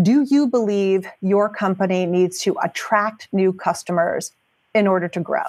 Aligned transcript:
Do 0.00 0.22
you 0.22 0.46
believe 0.46 1.06
your 1.20 1.50
company 1.50 2.06
needs 2.06 2.38
to 2.44 2.56
attract 2.62 3.28
new 3.30 3.52
customers 3.52 4.32
in 4.74 4.86
order 4.86 5.06
to 5.08 5.20
grow? 5.20 5.44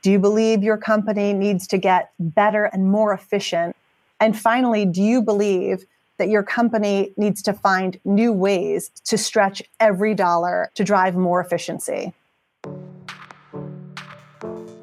Do 0.00 0.10
you 0.10 0.18
believe 0.18 0.62
your 0.62 0.78
company 0.78 1.34
needs 1.34 1.66
to 1.66 1.76
get 1.76 2.10
better 2.18 2.64
and 2.64 2.90
more 2.90 3.12
efficient? 3.12 3.76
And 4.18 4.34
finally, 4.34 4.86
do 4.86 5.02
you 5.02 5.20
believe 5.20 5.84
that 6.16 6.30
your 6.30 6.42
company 6.42 7.12
needs 7.18 7.42
to 7.42 7.52
find 7.52 8.00
new 8.06 8.32
ways 8.32 8.90
to 9.04 9.18
stretch 9.18 9.62
every 9.78 10.14
dollar 10.14 10.70
to 10.74 10.82
drive 10.82 11.14
more 11.14 11.42
efficiency? 11.42 12.14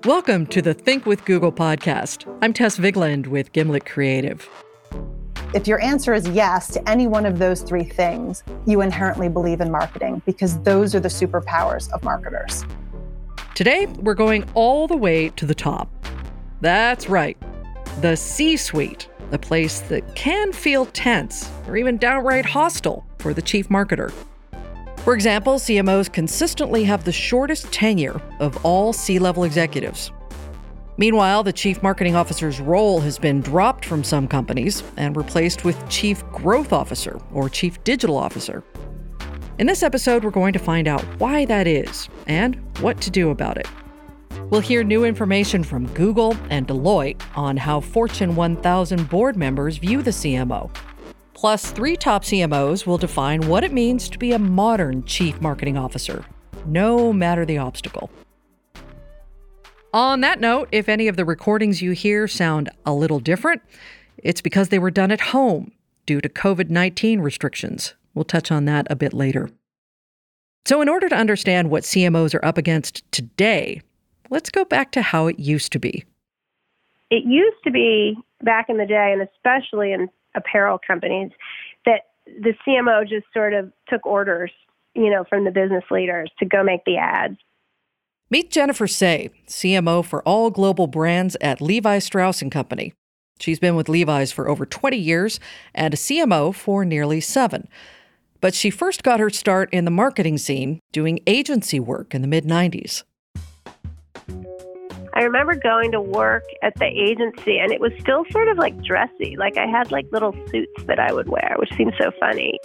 Welcome 0.03 0.45
to 0.47 0.61
the 0.61 0.75
Think 0.75 1.07
with 1.07 1.25
Google 1.25 1.51
podcast. 1.51 2.31
I'm 2.43 2.53
Tess 2.53 2.77
Vigland 2.77 3.25
with 3.25 3.53
Gimlet 3.53 3.87
Creative. 3.87 4.47
If 5.53 5.67
your 5.67 5.79
answer 5.83 6.15
is 6.15 6.27
yes 6.29 6.71
to 6.73 6.89
any 6.89 7.05
one 7.05 7.27
of 7.27 7.37
those 7.37 7.61
three 7.61 7.83
things, 7.83 8.43
you 8.65 8.81
inherently 8.81 9.29
believe 9.29 9.61
in 9.61 9.69
marketing 9.69 10.23
because 10.25 10.59
those 10.63 10.95
are 10.95 10.99
the 10.99 11.09
superpowers 11.09 11.91
of 11.91 12.03
marketers. 12.03 12.65
Today, 13.53 13.85
we're 13.85 14.15
going 14.15 14.45
all 14.55 14.87
the 14.87 14.97
way 14.97 15.29
to 15.29 15.45
the 15.45 15.53
top. 15.53 15.91
That's 16.61 17.07
right, 17.07 17.37
the 18.01 18.15
C 18.17 18.57
suite, 18.57 19.07
a 19.31 19.37
place 19.37 19.81
that 19.81 20.15
can 20.15 20.51
feel 20.51 20.87
tense 20.87 21.51
or 21.67 21.77
even 21.77 21.97
downright 21.97 22.47
hostile 22.47 23.05
for 23.19 23.31
the 23.31 23.41
chief 23.41 23.69
marketer. 23.69 24.11
For 25.01 25.13
example, 25.13 25.55
CMOs 25.55 26.11
consistently 26.11 26.83
have 26.85 27.03
the 27.03 27.11
shortest 27.11 27.71
tenure 27.71 28.19
of 28.39 28.65
all 28.65 28.91
C 28.91 29.19
level 29.19 29.43
executives, 29.43 30.11
Meanwhile, 30.97 31.43
the 31.43 31.53
chief 31.53 31.81
marketing 31.81 32.15
officer's 32.15 32.59
role 32.59 32.99
has 32.99 33.17
been 33.17 33.41
dropped 33.41 33.83
from 33.83 34.03
some 34.03 34.27
companies 34.27 34.83
and 34.97 35.17
replaced 35.17 35.65
with 35.65 35.89
chief 35.89 36.23
growth 36.31 36.71
officer 36.71 37.19
or 37.33 37.49
chief 37.49 37.83
digital 37.83 38.15
officer. 38.15 38.63
In 39.57 39.65
this 39.65 39.81
episode, 39.81 40.23
we're 40.23 40.29
going 40.31 40.53
to 40.53 40.59
find 40.59 40.87
out 40.87 41.01
why 41.19 41.45
that 41.45 41.67
is 41.67 42.09
and 42.27 42.55
what 42.79 43.01
to 43.01 43.09
do 43.09 43.31
about 43.31 43.57
it. 43.57 43.67
We'll 44.49 44.61
hear 44.61 44.83
new 44.83 45.03
information 45.03 45.63
from 45.63 45.87
Google 45.93 46.37
and 46.51 46.67
Deloitte 46.67 47.21
on 47.35 47.57
how 47.57 47.79
Fortune 47.79 48.35
1000 48.35 49.09
board 49.09 49.35
members 49.35 49.77
view 49.77 50.03
the 50.03 50.11
CMO. 50.11 50.69
Plus, 51.33 51.71
three 51.71 51.95
top 51.95 52.23
CMOs 52.23 52.85
will 52.85 52.99
define 52.99 53.41
what 53.47 53.63
it 53.63 53.73
means 53.73 54.07
to 54.09 54.19
be 54.19 54.33
a 54.33 54.39
modern 54.39 55.03
chief 55.05 55.41
marketing 55.41 55.77
officer, 55.77 56.23
no 56.67 57.11
matter 57.11 57.45
the 57.45 57.57
obstacle. 57.57 58.11
On 59.93 60.21
that 60.21 60.41
note, 60.41 60.69
if 60.71 60.89
any 60.89 61.07
of 61.07 61.17
the 61.17 61.25
recordings 61.25 61.83
you 61.83 61.91
hear 61.91 62.27
sound 62.27 62.67
a 62.83 62.93
little 62.93 63.19
different, 63.19 63.61
it's 64.17 64.41
because 64.41 64.69
they 64.69 64.79
were 64.79 64.89
done 64.89 65.11
at 65.11 65.21
home 65.21 65.71
due 66.07 66.19
to 66.19 66.27
COVID 66.27 66.71
19 66.71 67.19
restrictions. 67.19 67.93
We'll 68.15 68.25
touch 68.25 68.51
on 68.51 68.65
that 68.65 68.87
a 68.89 68.95
bit 68.95 69.13
later. 69.13 69.51
So, 70.65 70.81
in 70.81 70.89
order 70.89 71.09
to 71.09 71.15
understand 71.15 71.69
what 71.69 71.83
CMOs 71.83 72.33
are 72.33 72.43
up 72.43 72.57
against 72.57 73.03
today, 73.11 73.81
let's 74.31 74.49
go 74.49 74.65
back 74.65 74.91
to 74.93 75.03
how 75.03 75.27
it 75.27 75.37
used 75.37 75.71
to 75.73 75.79
be. 75.79 76.03
It 77.11 77.25
used 77.25 77.63
to 77.63 77.71
be 77.71 78.17
back 78.41 78.67
in 78.69 78.77
the 78.77 78.87
day, 78.87 79.13
and 79.13 79.21
especially 79.21 79.91
in 79.91 80.09
apparel 80.35 80.79
companies, 80.85 81.29
that 81.85 82.07
the 82.25 82.53
CMO 82.65 83.07
just 83.07 83.27
sort 83.31 83.53
of 83.53 83.71
took 83.87 84.07
orders, 84.07 84.51
you 84.95 85.11
know, 85.11 85.23
from 85.29 85.43
the 85.45 85.51
business 85.51 85.83
leaders 85.91 86.31
to 86.39 86.45
go 86.45 86.63
make 86.63 86.83
the 86.85 86.97
ads. 86.97 87.37
Meet 88.33 88.49
Jennifer 88.49 88.87
Sey, 88.87 89.29
CMO 89.47 90.03
for 90.03 90.23
all 90.23 90.49
global 90.49 90.87
brands 90.87 91.37
at 91.39 91.61
Levi 91.61 91.99
Strauss 91.99 92.41
& 92.47 92.49
Company. 92.49 92.91
She's 93.39 93.59
been 93.59 93.75
with 93.75 93.87
Levi's 93.87 94.31
for 94.31 94.49
over 94.49 94.65
20 94.65 94.97
years 94.97 95.39
and 95.75 95.93
a 95.93 95.97
CMO 95.97 96.51
for 96.55 96.83
nearly 96.83 97.21
7. 97.21 97.67
But 98.41 98.55
she 98.55 98.71
first 98.71 99.03
got 99.03 99.19
her 99.19 99.29
start 99.29 99.71
in 99.71 99.85
the 99.85 99.91
marketing 99.91 100.39
scene 100.39 100.79
doing 100.91 101.19
agency 101.27 101.79
work 101.79 102.15
in 102.15 102.23
the 102.23 102.27
mid 102.27 102.45
90s. 102.45 103.03
I 105.13 105.21
remember 105.21 105.53
going 105.53 105.91
to 105.91 106.01
work 106.01 106.45
at 106.63 106.73
the 106.79 106.85
agency 106.85 107.59
and 107.59 107.71
it 107.71 107.79
was 107.79 107.91
still 107.99 108.25
sort 108.31 108.47
of 108.47 108.57
like 108.57 108.83
dressy. 108.83 109.35
Like 109.37 109.59
I 109.59 109.67
had 109.67 109.91
like 109.91 110.07
little 110.11 110.33
suits 110.49 110.85
that 110.87 110.97
I 110.97 111.13
would 111.13 111.29
wear, 111.29 111.53
which 111.59 111.71
seems 111.77 111.93
so 112.01 112.09
funny. 112.19 112.57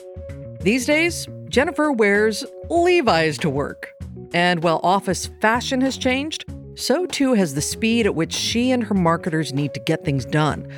These 0.62 0.86
days, 0.86 1.28
Jennifer 1.50 1.92
wears 1.92 2.42
Levi's 2.70 3.36
to 3.36 3.50
work. 3.50 3.97
And 4.32 4.62
while 4.62 4.80
office 4.82 5.26
fashion 5.40 5.80
has 5.80 5.96
changed, 5.96 6.44
so 6.74 7.06
too 7.06 7.34
has 7.34 7.54
the 7.54 7.60
speed 7.60 8.06
at 8.06 8.14
which 8.14 8.32
she 8.32 8.70
and 8.70 8.84
her 8.84 8.94
marketers 8.94 9.52
need 9.52 9.74
to 9.74 9.80
get 9.80 10.04
things 10.04 10.24
done. 10.24 10.70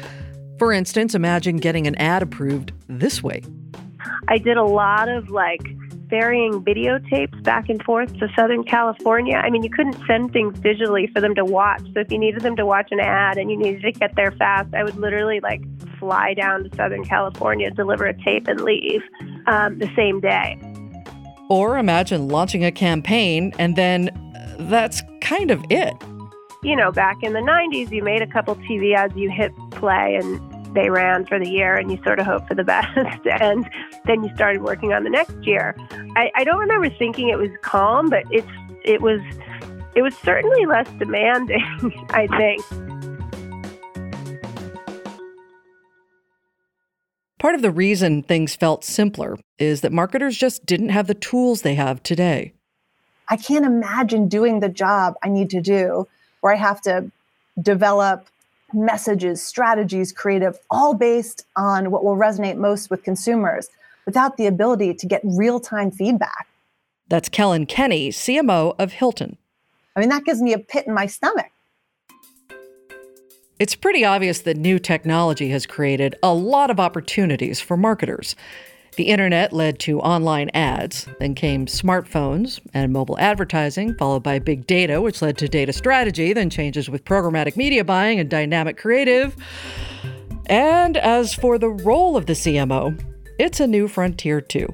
For 0.58 0.72
instance, 0.72 1.14
imagine 1.14 1.56
getting 1.56 1.86
an 1.86 1.94
ad 1.96 2.22
approved 2.22 2.72
this 2.88 3.22
way. 3.22 3.42
I 4.28 4.38
did 4.38 4.56
a 4.56 4.64
lot 4.64 5.08
of 5.08 5.30
like 5.30 5.62
varying 6.10 6.62
videotapes 6.64 7.42
back 7.44 7.68
and 7.68 7.82
forth 7.82 8.12
to 8.18 8.28
Southern 8.36 8.64
California. 8.64 9.36
I 9.36 9.48
mean, 9.48 9.62
you 9.62 9.70
couldn't 9.70 9.96
send 10.06 10.32
things 10.32 10.58
digitally 10.58 11.10
for 11.12 11.20
them 11.20 11.34
to 11.36 11.44
watch. 11.44 11.82
So 11.94 12.00
if 12.00 12.10
you 12.10 12.18
needed 12.18 12.42
them 12.42 12.56
to 12.56 12.66
watch 12.66 12.88
an 12.90 13.00
ad 13.00 13.38
and 13.38 13.50
you 13.50 13.56
needed 13.56 13.82
to 13.82 13.92
get 13.92 14.16
there 14.16 14.32
fast, 14.32 14.74
I 14.74 14.84
would 14.84 14.96
literally 14.96 15.40
like 15.40 15.62
fly 15.98 16.34
down 16.34 16.64
to 16.64 16.76
Southern 16.76 17.04
California, 17.04 17.70
deliver 17.70 18.06
a 18.06 18.22
tape, 18.22 18.48
and 18.48 18.60
leave 18.62 19.02
um, 19.46 19.78
the 19.78 19.90
same 19.94 20.20
day. 20.20 20.58
Or 21.50 21.76
imagine 21.76 22.28
launching 22.28 22.64
a 22.64 22.72
campaign 22.72 23.52
and 23.58 23.76
then 23.76 24.08
uh, 24.08 24.56
that's 24.60 25.02
kind 25.20 25.50
of 25.50 25.62
it. 25.68 25.92
You 26.62 26.76
know, 26.76 26.92
back 26.92 27.22
in 27.22 27.32
the 27.32 27.40
90s, 27.40 27.90
you 27.90 28.02
made 28.02 28.22
a 28.22 28.26
couple 28.26 28.54
TV 28.54 28.94
ads, 28.94 29.16
you 29.16 29.30
hit 29.30 29.52
play, 29.72 30.14
and 30.14 30.40
they 30.74 30.90
ran 30.90 31.26
for 31.26 31.38
the 31.38 31.48
year, 31.48 31.74
and 31.74 31.90
you 31.90 31.98
sort 32.04 32.20
of 32.20 32.26
hope 32.26 32.46
for 32.46 32.54
the 32.54 32.64
best. 32.74 32.96
and 33.26 33.68
then 34.04 34.22
you 34.22 34.30
started 34.34 34.62
working 34.62 34.92
on 34.92 35.04
the 35.04 35.10
next 35.10 35.36
year. 35.42 35.74
I, 36.16 36.30
I 36.36 36.44
don't 36.44 36.58
remember 36.58 36.88
thinking 36.90 37.28
it 37.28 37.38
was 37.38 37.50
calm, 37.62 38.10
but 38.10 38.24
it's 38.30 38.46
it 38.84 39.00
was 39.00 39.20
it 39.94 40.02
was 40.02 40.14
certainly 40.16 40.66
less 40.66 40.88
demanding, 40.98 41.64
I 42.10 42.26
think. 42.26 42.89
Part 47.40 47.54
of 47.54 47.62
the 47.62 47.70
reason 47.70 48.22
things 48.22 48.54
felt 48.54 48.84
simpler 48.84 49.38
is 49.58 49.80
that 49.80 49.92
marketers 49.92 50.36
just 50.36 50.66
didn't 50.66 50.90
have 50.90 51.06
the 51.06 51.14
tools 51.14 51.62
they 51.62 51.74
have 51.74 52.02
today. 52.02 52.52
I 53.28 53.38
can't 53.38 53.64
imagine 53.64 54.28
doing 54.28 54.60
the 54.60 54.68
job 54.68 55.14
I 55.22 55.30
need 55.30 55.48
to 55.50 55.62
do 55.62 56.06
where 56.42 56.52
I 56.52 56.56
have 56.56 56.82
to 56.82 57.10
develop 57.62 58.26
messages, 58.74 59.42
strategies, 59.42 60.12
creative, 60.12 60.58
all 60.70 60.92
based 60.92 61.46
on 61.56 61.90
what 61.90 62.04
will 62.04 62.16
resonate 62.16 62.58
most 62.58 62.90
with 62.90 63.04
consumers 63.04 63.70
without 64.04 64.36
the 64.36 64.46
ability 64.46 64.92
to 64.92 65.06
get 65.06 65.22
real 65.24 65.60
time 65.60 65.90
feedback. 65.90 66.46
That's 67.08 67.30
Kellyn 67.30 67.64
Kenny, 67.64 68.10
CMO 68.10 68.74
of 68.78 68.92
Hilton. 68.92 69.38
I 69.96 70.00
mean, 70.00 70.10
that 70.10 70.24
gives 70.24 70.42
me 70.42 70.52
a 70.52 70.58
pit 70.58 70.86
in 70.86 70.92
my 70.92 71.06
stomach. 71.06 71.50
It's 73.60 73.74
pretty 73.74 74.06
obvious 74.06 74.38
that 74.40 74.56
new 74.56 74.78
technology 74.78 75.50
has 75.50 75.66
created 75.66 76.16
a 76.22 76.32
lot 76.32 76.70
of 76.70 76.80
opportunities 76.80 77.60
for 77.60 77.76
marketers. 77.76 78.34
The 78.96 79.04
internet 79.04 79.52
led 79.52 79.78
to 79.80 80.00
online 80.00 80.48
ads, 80.54 81.06
then 81.18 81.34
came 81.34 81.66
smartphones 81.66 82.58
and 82.72 82.90
mobile 82.90 83.18
advertising, 83.18 83.96
followed 83.96 84.22
by 84.22 84.38
big 84.38 84.66
data, 84.66 85.02
which 85.02 85.20
led 85.20 85.36
to 85.36 85.46
data 85.46 85.74
strategy, 85.74 86.32
then 86.32 86.48
changes 86.48 86.88
with 86.88 87.04
programmatic 87.04 87.54
media 87.54 87.84
buying 87.84 88.18
and 88.18 88.30
dynamic 88.30 88.78
creative. 88.78 89.36
And 90.46 90.96
as 90.96 91.34
for 91.34 91.58
the 91.58 91.68
role 91.68 92.16
of 92.16 92.24
the 92.24 92.32
CMO, 92.32 92.98
it's 93.38 93.60
a 93.60 93.66
new 93.66 93.88
frontier 93.88 94.40
too. 94.40 94.68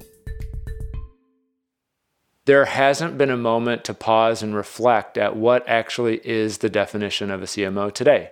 There 2.45 2.63
hasn't 2.63 3.17
been 3.17 3.31
a 3.31 3.35
moment 3.35 3.83
to 3.83 3.93
pause 3.93 4.41
and 4.41 4.55
reflect 4.55 5.17
at 5.17 5.35
what 5.35 5.67
actually 5.67 6.25
is 6.25 6.59
the 6.59 6.69
definition 6.69 7.29
of 7.29 7.43
a 7.43 7.47
CMO 7.47 7.93
today. 7.93 8.31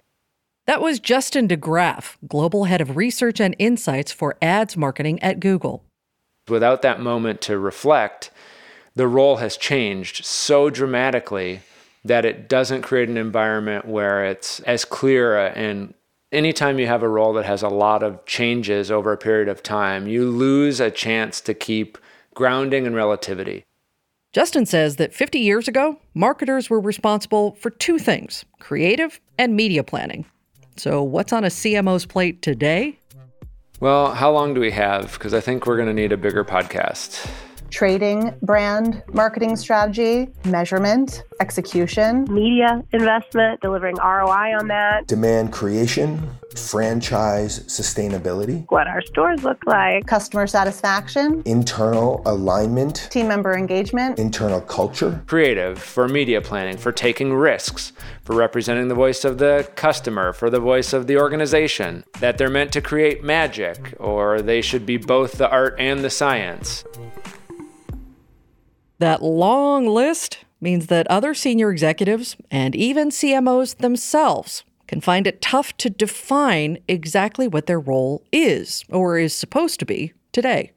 That 0.68 0.82
was 0.82 1.00
Justin 1.00 1.46
De 1.46 1.56
Graaf, 1.56 2.18
Global 2.28 2.64
Head 2.64 2.82
of 2.82 2.98
Research 2.98 3.40
and 3.40 3.56
Insights 3.60 4.12
for 4.12 4.36
Ads 4.42 4.76
Marketing 4.76 5.22
at 5.22 5.40
Google. 5.40 5.84
Without 6.50 6.82
that 6.82 7.00
moment 7.00 7.40
to 7.42 7.60
reflect, 7.60 8.32
the 8.96 9.08
role 9.08 9.36
has 9.36 9.58
changed 9.58 10.26
so 10.26 10.72
dramatically 10.72 11.60
that 12.04 12.26
it 12.26 12.50
doesn't 12.50 12.82
create 12.82 13.10
an 13.10 13.18
environment 13.18 13.86
where 13.86 14.26
it's 14.26 14.60
as 14.62 14.86
clear 14.86 15.38
and 15.38 15.94
anytime 16.32 16.80
you 16.80 16.88
have 16.88 17.04
a 17.04 17.10
role 17.10 17.34
that 17.34 17.46
has 17.46 17.62
a 17.62 17.70
lot 17.70 18.02
of 18.02 18.26
changes 18.26 18.90
over 18.90 19.12
a 19.12 19.18
period 19.18 19.48
of 19.48 19.62
time, 19.62 20.08
you 20.08 20.28
lose 20.28 20.80
a 20.80 20.90
chance 20.90 21.42
to 21.42 21.54
keep 21.54 21.98
grounding 22.34 22.88
and 22.88 22.96
relativity. 22.96 23.64
Justin 24.34 24.66
says 24.66 24.96
that 24.96 25.14
50 25.14 25.38
years 25.38 25.68
ago, 25.68 26.00
marketers 26.16 26.72
were 26.72 26.80
responsible 26.80 27.54
for 27.54 27.70
two 27.70 28.00
things 28.00 28.46
creative 28.60 29.20
and 29.38 29.56
media 29.56 29.84
planning. 29.84 30.26
So, 30.78 31.02
what's 31.02 31.32
on 31.32 31.44
a 31.44 31.48
CMO's 31.48 32.06
plate 32.06 32.42
today? 32.42 33.00
Well, 33.80 34.14
how 34.14 34.32
long 34.32 34.54
do 34.54 34.62
we 34.62 34.72
have? 34.72 35.14
Because 35.14 35.34
I 35.34 35.42
think 35.42 35.66
we're 35.66 35.76
going 35.76 35.88
to 35.88 35.94
need 35.94 36.12
a 36.12 36.18
bigger 36.18 36.44
podcast. 36.44 37.30
Trading 37.76 38.34
brand 38.42 39.04
marketing 39.12 39.58
strategy, 39.58 40.30
measurement, 40.46 41.24
execution, 41.42 42.26
media 42.34 42.82
investment, 42.94 43.60
delivering 43.60 43.98
ROI 43.98 44.58
on 44.58 44.70
that, 44.70 45.06
demand 45.08 45.52
creation, 45.52 46.26
franchise 46.56 47.60
sustainability, 47.68 48.66
what 48.70 48.88
our 48.88 49.02
stores 49.02 49.44
look 49.44 49.62
like, 49.66 50.08
customer 50.08 50.48
satisfaction, 50.48 51.44
internal 51.46 52.22
alignment, 52.26 53.10
team 53.12 53.28
member 53.28 53.58
engagement, 53.58 54.18
internal 54.20 54.62
culture, 54.62 55.22
creative 55.28 55.78
for 55.78 56.08
media 56.08 56.40
planning, 56.40 56.78
for 56.78 56.94
taking 56.94 57.34
risks, 57.34 57.92
for 58.24 58.38
representing 58.38 58.88
the 58.88 58.96
voice 58.96 59.26
of 59.26 59.38
the 59.38 59.70
customer, 59.76 60.32
for 60.32 60.50
the 60.50 60.62
voice 60.62 60.94
of 60.94 61.08
the 61.08 61.18
organization, 61.18 62.06
that 62.22 62.38
they're 62.38 62.50
meant 62.50 62.72
to 62.72 62.80
create 62.80 63.22
magic, 63.22 63.94
or 64.00 64.42
they 64.42 64.62
should 64.62 64.86
be 64.86 64.96
both 64.96 65.34
the 65.34 65.50
art 65.50 65.76
and 65.78 66.06
the 66.06 66.10
science. 66.10 66.86
That 69.00 69.22
long 69.22 69.88
list 69.88 70.40
means 70.62 70.88
that 70.88 71.08
other 71.08 71.34
senior 71.34 71.72
executives 71.72 72.38
and 72.50 72.76
even 72.76 73.10
CMOs 73.10 73.78
themselves 73.78 74.64
can 74.88 75.02
find 75.02 75.28
it 75.28 75.42
tough 75.42 75.76
to 75.78 75.90
define 75.90 76.78
exactly 76.88 77.48
what 77.48 77.66
their 77.66 77.80
role 77.80 78.24
is 78.32 78.84
or 78.90 79.18
is 79.18 79.34
supposed 79.34 79.80
to 79.80 79.86
be 79.86 80.14
today. 80.32 80.72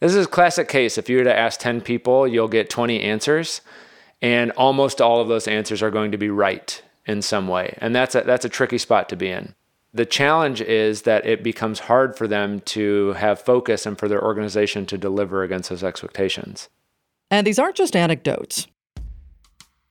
This 0.00 0.14
is 0.14 0.26
a 0.26 0.28
classic 0.28 0.68
case. 0.68 0.98
If 0.98 1.08
you 1.08 1.18
were 1.18 1.24
to 1.24 1.36
ask 1.36 1.60
10 1.60 1.80
people, 1.80 2.26
you'll 2.26 2.48
get 2.48 2.70
20 2.70 3.00
answers, 3.00 3.60
and 4.20 4.50
almost 4.52 5.00
all 5.00 5.20
of 5.20 5.28
those 5.28 5.48
answers 5.48 5.82
are 5.82 5.90
going 5.90 6.12
to 6.12 6.18
be 6.18 6.30
right 6.30 6.82
in 7.06 7.22
some 7.22 7.48
way. 7.48 7.76
And 7.78 7.94
that's 7.94 8.14
a, 8.14 8.22
that's 8.22 8.44
a 8.44 8.50
tricky 8.50 8.78
spot 8.78 9.08
to 9.10 9.16
be 9.16 9.28
in. 9.28 9.54
The 9.92 10.06
challenge 10.06 10.60
is 10.60 11.02
that 11.02 11.24
it 11.24 11.42
becomes 11.42 11.80
hard 11.80 12.16
for 12.16 12.26
them 12.26 12.60
to 12.60 13.12
have 13.12 13.40
focus 13.40 13.86
and 13.86 13.98
for 13.98 14.08
their 14.08 14.22
organization 14.22 14.86
to 14.86 14.98
deliver 14.98 15.42
against 15.42 15.70
those 15.70 15.84
expectations. 15.84 16.68
And 17.34 17.44
these 17.44 17.58
aren't 17.58 17.74
just 17.74 17.96
anecdotes. 17.96 18.68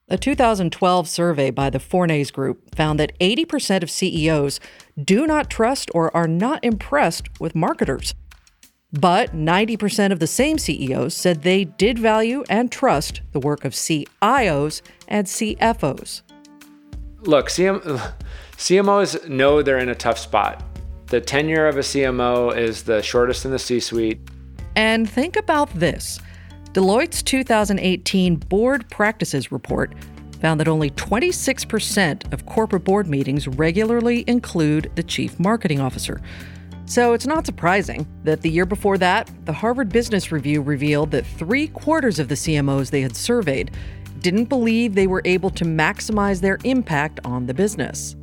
A 0.08 0.18
2012 0.18 1.10
survey 1.10 1.52
by 1.52 1.70
the 1.70 1.78
Fournaise 1.78 2.32
Group 2.32 2.74
found 2.74 2.98
that 3.02 3.20
80% 3.20 3.84
of 3.84 3.92
CEOs 3.92 4.62
do 5.04 5.28
not 5.28 5.50
trust 5.50 5.92
or 5.94 6.16
are 6.16 6.26
not 6.26 6.64
impressed 6.64 7.28
with 7.42 7.54
marketers. 7.54 8.14
But 8.94 9.36
90% 9.36 10.14
of 10.14 10.20
the 10.20 10.28
same 10.28 10.58
CEOs 10.58 11.16
said 11.16 11.42
they 11.42 11.66
did 11.66 12.00
value 12.00 12.46
and 12.50 12.72
trust 12.72 13.20
the 13.34 13.42
work 13.42 13.66
of 13.66 13.74
CIOs 13.74 14.82
and 15.10 15.28
CFOs. 15.28 16.22
Look, 17.24 17.50
CM, 17.50 17.82
CMOs 18.56 19.28
know 19.28 19.62
they're 19.62 19.80
in 19.80 19.90
a 19.90 19.96
tough 19.96 20.18
spot. 20.18 20.64
The 21.08 21.20
tenure 21.20 21.68
of 21.68 21.76
a 21.76 21.82
CMO 21.82 22.56
is 22.56 22.84
the 22.84 23.02
shortest 23.02 23.44
in 23.44 23.52
the 23.52 23.60
C 23.60 23.82
suite. 23.82 24.22
And 24.78 25.10
think 25.10 25.36
about 25.36 25.70
this 25.74 26.22
Deloitte's 26.74 27.22
2018 27.22 28.36
Board 28.36 28.90
Practices 28.90 29.52
Report 29.52 29.94
found 30.42 30.60
that 30.60 30.68
only 30.68 30.90
26% 30.90 32.34
of 32.34 32.48
corporate 32.48 32.84
board 32.84 33.08
meetings 33.08 33.48
regularly 33.48 34.24
include 34.26 34.92
the 34.96 35.04
chief 35.04 35.40
marketing 35.40 35.80
officer. 35.80 36.20
So 36.86 37.14
it's 37.14 37.28
not 37.28 37.46
surprising 37.46 38.08
that 38.24 38.42
the 38.42 38.50
year 38.50 38.66
before 38.66 38.98
that, 38.98 39.30
the 39.46 39.54
Harvard 39.54 39.90
Business 39.90 40.32
Review 40.32 40.64
revealed 40.64 41.12
that 41.12 41.28
three 41.28 41.68
quarters 41.68 42.18
of 42.18 42.28
the 42.28 42.36
CMOs 42.36 42.90
they 42.90 43.02
had 43.02 43.16
surveyed 43.16 43.70
didn't 44.22 44.46
believe 44.46 44.96
they 44.96 45.06
were 45.06 45.22
able 45.26 45.52
to 45.52 45.66
maximize 45.66 46.42
their 46.42 46.58
impact 46.64 47.20
on 47.24 47.46
the 47.46 47.54
business. 47.54 48.16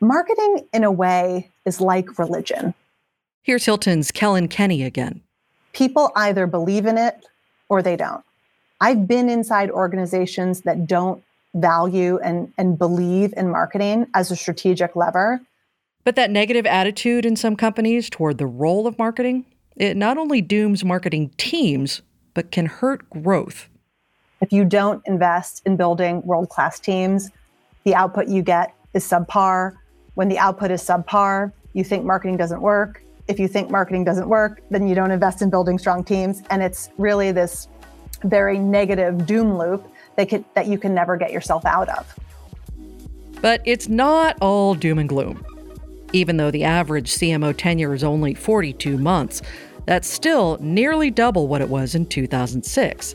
Marketing, 0.00 0.68
in 0.74 0.84
a 0.84 0.92
way, 0.92 1.50
is 1.64 1.80
like 1.80 2.18
religion. 2.18 2.74
Here's 3.40 3.64
Hilton's 3.64 4.10
Kellyn 4.10 4.48
Kenny 4.48 4.82
again 4.82 5.22
people 5.72 6.12
either 6.16 6.46
believe 6.46 6.86
in 6.86 6.98
it 6.98 7.26
or 7.68 7.82
they 7.82 7.96
don't. 7.96 8.24
I've 8.80 9.06
been 9.06 9.28
inside 9.28 9.70
organizations 9.70 10.62
that 10.62 10.86
don't 10.86 11.22
value 11.54 12.18
and, 12.18 12.52
and 12.56 12.78
believe 12.78 13.34
in 13.36 13.50
marketing 13.50 14.06
as 14.14 14.30
a 14.30 14.36
strategic 14.36 14.96
lever. 14.96 15.40
But 16.04 16.16
that 16.16 16.30
negative 16.30 16.64
attitude 16.64 17.26
in 17.26 17.36
some 17.36 17.56
companies 17.56 18.08
toward 18.08 18.38
the 18.38 18.46
role 18.46 18.86
of 18.86 18.98
marketing, 18.98 19.44
it 19.76 19.96
not 19.96 20.16
only 20.16 20.40
dooms 20.40 20.84
marketing 20.84 21.30
teams, 21.36 22.02
but 22.32 22.50
can 22.50 22.66
hurt 22.66 23.08
growth. 23.10 23.68
If 24.40 24.52
you 24.52 24.64
don't 24.64 25.02
invest 25.06 25.62
in 25.66 25.76
building 25.76 26.22
world 26.22 26.48
class 26.48 26.80
teams, 26.80 27.30
the 27.84 27.94
output 27.94 28.28
you 28.28 28.42
get 28.42 28.74
is 28.94 29.04
subpar. 29.04 29.76
When 30.14 30.28
the 30.28 30.38
output 30.38 30.70
is 30.70 30.82
subpar, 30.82 31.52
you 31.74 31.84
think 31.84 32.04
marketing 32.04 32.36
doesn't 32.38 32.62
work 32.62 33.02
if 33.30 33.38
you 33.38 33.46
think 33.46 33.70
marketing 33.70 34.02
doesn't 34.02 34.28
work, 34.28 34.60
then 34.70 34.88
you 34.88 34.94
don't 34.96 35.12
invest 35.12 35.40
in 35.40 35.50
building 35.50 35.78
strong 35.78 36.02
teams. 36.02 36.42
And 36.50 36.62
it's 36.62 36.90
really 36.98 37.30
this 37.30 37.68
very 38.24 38.58
negative 38.58 39.24
doom 39.24 39.56
loop 39.56 39.86
that, 40.16 40.28
can, 40.28 40.44
that 40.54 40.66
you 40.66 40.78
can 40.78 40.92
never 40.92 41.16
get 41.16 41.32
yourself 41.32 41.64
out 41.64 41.88
of. 41.90 42.18
But 43.40 43.62
it's 43.64 43.88
not 43.88 44.36
all 44.40 44.74
doom 44.74 44.98
and 44.98 45.08
gloom. 45.08 45.46
Even 46.12 46.36
though 46.36 46.50
the 46.50 46.64
average 46.64 47.08
CMO 47.12 47.56
tenure 47.56 47.94
is 47.94 48.02
only 48.02 48.34
42 48.34 48.98
months, 48.98 49.42
that's 49.86 50.08
still 50.08 50.58
nearly 50.60 51.10
double 51.10 51.46
what 51.46 51.60
it 51.60 51.68
was 51.68 51.94
in 51.94 52.06
2006. 52.06 53.14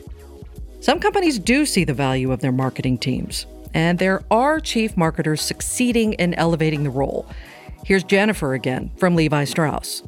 Some 0.80 0.98
companies 0.98 1.38
do 1.38 1.66
see 1.66 1.84
the 1.84 1.92
value 1.92 2.32
of 2.32 2.40
their 2.40 2.52
marketing 2.52 2.96
teams, 2.96 3.44
and 3.74 3.98
there 3.98 4.24
are 4.30 4.60
chief 4.60 4.96
marketers 4.96 5.42
succeeding 5.42 6.14
in 6.14 6.32
elevating 6.34 6.84
the 6.84 6.90
role. 6.90 7.26
Here's 7.86 8.02
Jennifer 8.02 8.52
again 8.52 8.90
from 8.96 9.14
Levi 9.14 9.44
Strauss. 9.44 10.02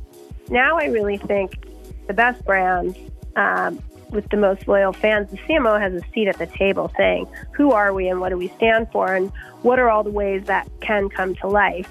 Now 0.50 0.78
I 0.78 0.86
really 0.86 1.16
think 1.16 1.64
the 2.08 2.12
best 2.12 2.44
brand 2.44 2.96
um, 3.36 3.80
with 4.10 4.28
the 4.30 4.36
most 4.36 4.66
loyal 4.66 4.92
fans, 4.92 5.30
the 5.30 5.36
CMO 5.36 5.80
has 5.80 5.94
a 5.94 6.00
seat 6.12 6.26
at 6.26 6.38
the 6.38 6.48
table 6.48 6.90
saying, 6.96 7.28
who 7.52 7.70
are 7.70 7.94
we 7.94 8.08
and 8.08 8.20
what 8.20 8.30
do 8.30 8.36
we 8.36 8.48
stand 8.56 8.88
for 8.90 9.14
and 9.14 9.30
what 9.62 9.78
are 9.78 9.88
all 9.88 10.02
the 10.02 10.10
ways 10.10 10.42
that 10.46 10.68
can 10.80 11.08
come 11.08 11.36
to 11.36 11.46
life. 11.46 11.88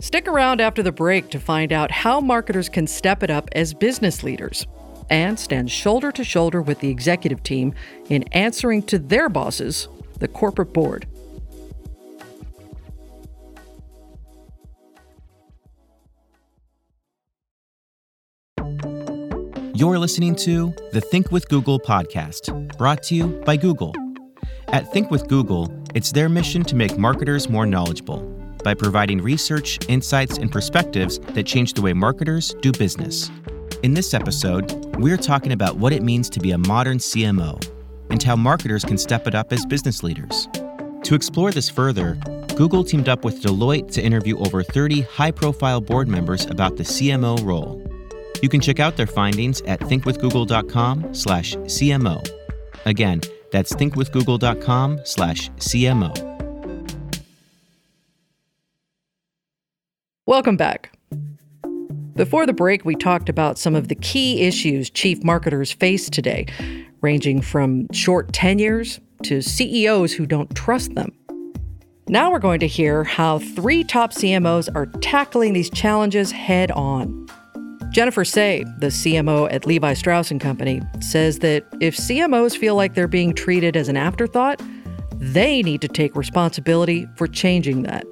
Stick 0.00 0.26
around 0.26 0.60
after 0.60 0.82
the 0.82 0.90
break 0.90 1.30
to 1.30 1.38
find 1.38 1.72
out 1.72 1.92
how 1.92 2.20
marketers 2.20 2.68
can 2.68 2.88
step 2.88 3.22
it 3.22 3.30
up 3.30 3.48
as 3.52 3.72
business 3.72 4.24
leaders 4.24 4.66
and 5.10 5.38
stand 5.38 5.70
shoulder 5.70 6.10
to 6.10 6.24
shoulder 6.24 6.60
with 6.60 6.80
the 6.80 6.88
executive 6.88 7.44
team 7.44 7.72
in 8.08 8.24
answering 8.32 8.82
to 8.82 8.98
their 8.98 9.28
bosses, 9.28 9.86
the 10.18 10.26
corporate 10.26 10.72
board. 10.72 11.06
You're 19.84 19.98
listening 19.98 20.34
to 20.36 20.74
the 20.92 21.00
Think 21.02 21.30
with 21.30 21.46
Google 21.50 21.78
podcast, 21.78 22.78
brought 22.78 23.02
to 23.02 23.14
you 23.14 23.26
by 23.44 23.58
Google. 23.58 23.94
At 24.68 24.90
Think 24.94 25.10
with 25.10 25.28
Google, 25.28 25.70
it's 25.94 26.10
their 26.10 26.30
mission 26.30 26.62
to 26.62 26.74
make 26.74 26.96
marketers 26.96 27.50
more 27.50 27.66
knowledgeable 27.66 28.20
by 28.64 28.72
providing 28.72 29.20
research, 29.20 29.78
insights, 29.90 30.38
and 30.38 30.50
perspectives 30.50 31.18
that 31.18 31.44
change 31.44 31.74
the 31.74 31.82
way 31.82 31.92
marketers 31.92 32.54
do 32.62 32.72
business. 32.72 33.30
In 33.82 33.92
this 33.92 34.14
episode, 34.14 34.72
we're 34.96 35.18
talking 35.18 35.52
about 35.52 35.76
what 35.76 35.92
it 35.92 36.02
means 36.02 36.30
to 36.30 36.40
be 36.40 36.52
a 36.52 36.58
modern 36.58 36.96
CMO 36.96 37.62
and 38.08 38.22
how 38.22 38.36
marketers 38.36 38.86
can 38.86 38.96
step 38.96 39.26
it 39.26 39.34
up 39.34 39.52
as 39.52 39.66
business 39.66 40.02
leaders. 40.02 40.48
To 41.02 41.14
explore 41.14 41.52
this 41.52 41.68
further, 41.68 42.14
Google 42.56 42.84
teamed 42.84 43.10
up 43.10 43.22
with 43.22 43.42
Deloitte 43.42 43.92
to 43.92 44.02
interview 44.02 44.38
over 44.38 44.62
30 44.62 45.02
high 45.02 45.30
profile 45.30 45.82
board 45.82 46.08
members 46.08 46.46
about 46.46 46.78
the 46.78 46.84
CMO 46.84 47.44
role. 47.44 47.83
You 48.44 48.50
can 48.50 48.60
check 48.60 48.78
out 48.78 48.98
their 48.98 49.06
findings 49.06 49.62
at 49.62 49.80
thinkwithgoogle.com 49.80 51.14
slash 51.14 51.56
CMO. 51.56 52.22
Again, 52.84 53.22
that's 53.52 53.72
thinkwithgoogle.com 53.72 55.00
slash 55.04 55.50
CMO. 55.52 56.12
Welcome 60.26 60.58
back. 60.58 60.94
Before 62.16 62.44
the 62.44 62.52
break, 62.52 62.84
we 62.84 62.94
talked 62.96 63.30
about 63.30 63.56
some 63.56 63.74
of 63.74 63.88
the 63.88 63.94
key 63.94 64.42
issues 64.42 64.90
chief 64.90 65.24
marketers 65.24 65.72
face 65.72 66.10
today, 66.10 66.46
ranging 67.00 67.40
from 67.40 67.90
short 67.94 68.34
tenures 68.34 69.00
to 69.22 69.40
CEOs 69.40 70.12
who 70.12 70.26
don't 70.26 70.54
trust 70.54 70.94
them. 70.94 71.12
Now 72.08 72.30
we're 72.30 72.40
going 72.40 72.60
to 72.60 72.68
hear 72.68 73.04
how 73.04 73.38
three 73.38 73.84
top 73.84 74.12
CMOs 74.12 74.68
are 74.74 74.84
tackling 75.00 75.54
these 75.54 75.70
challenges 75.70 76.30
head 76.30 76.70
on. 76.72 77.26
Jennifer 77.94 78.24
Sey, 78.24 78.64
the 78.78 78.88
CMO 78.88 79.46
at 79.52 79.66
Levi 79.66 79.94
Strauss 79.94 80.32
& 80.36 80.40
Company, 80.40 80.82
says 80.98 81.38
that 81.38 81.64
if 81.80 81.94
CMOs 81.94 82.56
feel 82.56 82.74
like 82.74 82.94
they're 82.94 83.06
being 83.06 83.32
treated 83.32 83.76
as 83.76 83.88
an 83.88 83.96
afterthought, 83.96 84.60
they 85.12 85.62
need 85.62 85.80
to 85.80 85.86
take 85.86 86.16
responsibility 86.16 87.06
for 87.14 87.28
changing 87.28 87.84
that. 87.84 88.04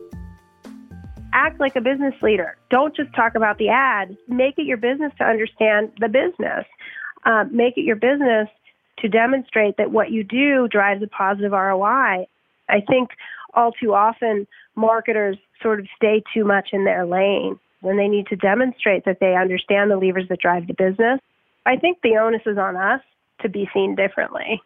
Act 1.32 1.58
like 1.58 1.74
a 1.74 1.80
business 1.80 2.14
leader. 2.22 2.56
Don't 2.70 2.94
just 2.94 3.12
talk 3.12 3.34
about 3.34 3.58
the 3.58 3.70
ad. 3.70 4.16
Make 4.28 4.56
it 4.56 4.66
your 4.66 4.76
business 4.76 5.12
to 5.18 5.24
understand 5.24 5.90
the 5.98 6.08
business. 6.08 6.64
Uh, 7.24 7.46
make 7.50 7.76
it 7.76 7.82
your 7.82 7.96
business 7.96 8.48
to 9.00 9.08
demonstrate 9.08 9.78
that 9.78 9.90
what 9.90 10.12
you 10.12 10.22
do 10.22 10.68
drives 10.68 11.02
a 11.02 11.08
positive 11.08 11.50
ROI. 11.50 12.28
I 12.68 12.80
think 12.88 13.10
all 13.54 13.72
too 13.72 13.94
often 13.94 14.46
marketers 14.76 15.38
sort 15.60 15.80
of 15.80 15.88
stay 15.96 16.22
too 16.32 16.44
much 16.44 16.68
in 16.72 16.84
their 16.84 17.04
lane 17.04 17.58
and 17.82 17.98
they 17.98 18.08
need 18.08 18.26
to 18.28 18.36
demonstrate 18.36 19.04
that 19.04 19.18
they 19.20 19.34
understand 19.34 19.90
the 19.90 19.96
levers 19.96 20.28
that 20.28 20.40
drive 20.40 20.66
the 20.66 20.74
business. 20.74 21.20
I 21.66 21.76
think 21.76 21.98
the 22.02 22.16
onus 22.16 22.42
is 22.46 22.58
on 22.58 22.76
us 22.76 23.00
to 23.40 23.48
be 23.48 23.68
seen 23.74 23.94
differently. 23.94 24.60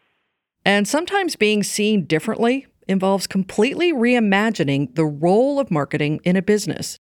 And 0.65 0.87
sometimes 0.87 1.35
being 1.35 1.63
seen 1.63 2.05
differently 2.05 2.67
involves 2.87 3.27
completely 3.27 3.93
reimagining 3.93 4.95
the 4.95 5.05
role 5.05 5.59
of 5.59 5.71
marketing 5.71 6.19
in 6.23 6.35
a 6.35 6.41
business. 6.41 6.97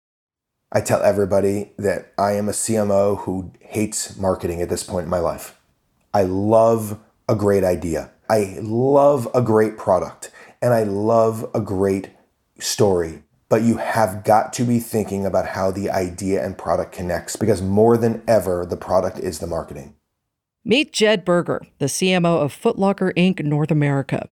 I 0.73 0.81
tell 0.81 1.03
everybody 1.03 1.73
that 1.79 2.13
I 2.17 2.33
am 2.33 2.49
a 2.49 2.53
CMO 2.53 3.19
who 3.19 3.53
hates 3.61 4.17
marketing 4.17 4.63
at 4.63 4.69
this 4.69 4.85
point 4.85 5.05
in 5.05 5.11
my 5.11 5.19
life. 5.19 5.59
I 6.15 6.23
love 6.23 6.99
a 7.29 7.35
great 7.35 7.65
idea. 7.65 8.13
I 8.29 8.59
love 8.63 9.29
a 9.35 9.43
great 9.43 9.77
product 9.77 10.31
and 10.63 10.73
I 10.73 10.85
love 10.85 11.49
a 11.55 11.61
great 11.61 12.11
story. 12.59 13.23
But 13.51 13.63
you 13.63 13.77
have 13.79 14.25
got 14.25 14.53
to 14.55 14.65
be 14.65 14.79
thinking 14.79 15.27
about 15.27 15.49
how 15.49 15.71
the 15.73 15.91
idea 15.91 16.43
and 16.43 16.57
product 16.57 16.93
connects 16.93 17.37
because 17.37 17.61
more 17.61 17.99
than 17.99 18.23
ever, 18.27 18.65
the 18.65 18.77
product 18.77 19.19
is 19.19 19.41
the 19.41 19.49
marketing. 19.49 19.97
Meet 20.65 20.93
Jed 20.93 21.25
Berger, 21.25 21.61
the 21.79 21.87
CMO 21.87 22.41
of 22.41 22.53
Foot 22.53 22.79
Locker 22.79 23.13
Inc. 23.17 23.43
North 23.45 23.73
America. 23.73 24.29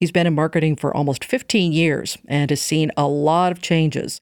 He's 0.00 0.10
been 0.10 0.26
in 0.26 0.34
marketing 0.34 0.76
for 0.76 0.94
almost 0.94 1.24
15 1.24 1.72
years 1.72 2.18
and 2.26 2.50
has 2.50 2.60
seen 2.60 2.90
a 2.96 3.06
lot 3.06 3.52
of 3.52 3.62
changes. 3.62 4.20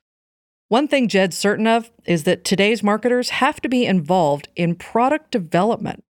One 0.68 0.88
thing 0.88 1.08
Jed's 1.08 1.38
certain 1.38 1.66
of 1.66 1.90
is 2.04 2.24
that 2.24 2.44
today's 2.44 2.82
marketers 2.82 3.30
have 3.30 3.62
to 3.62 3.68
be 3.68 3.86
involved 3.86 4.48
in 4.56 4.74
product 4.74 5.30
development. 5.30 6.04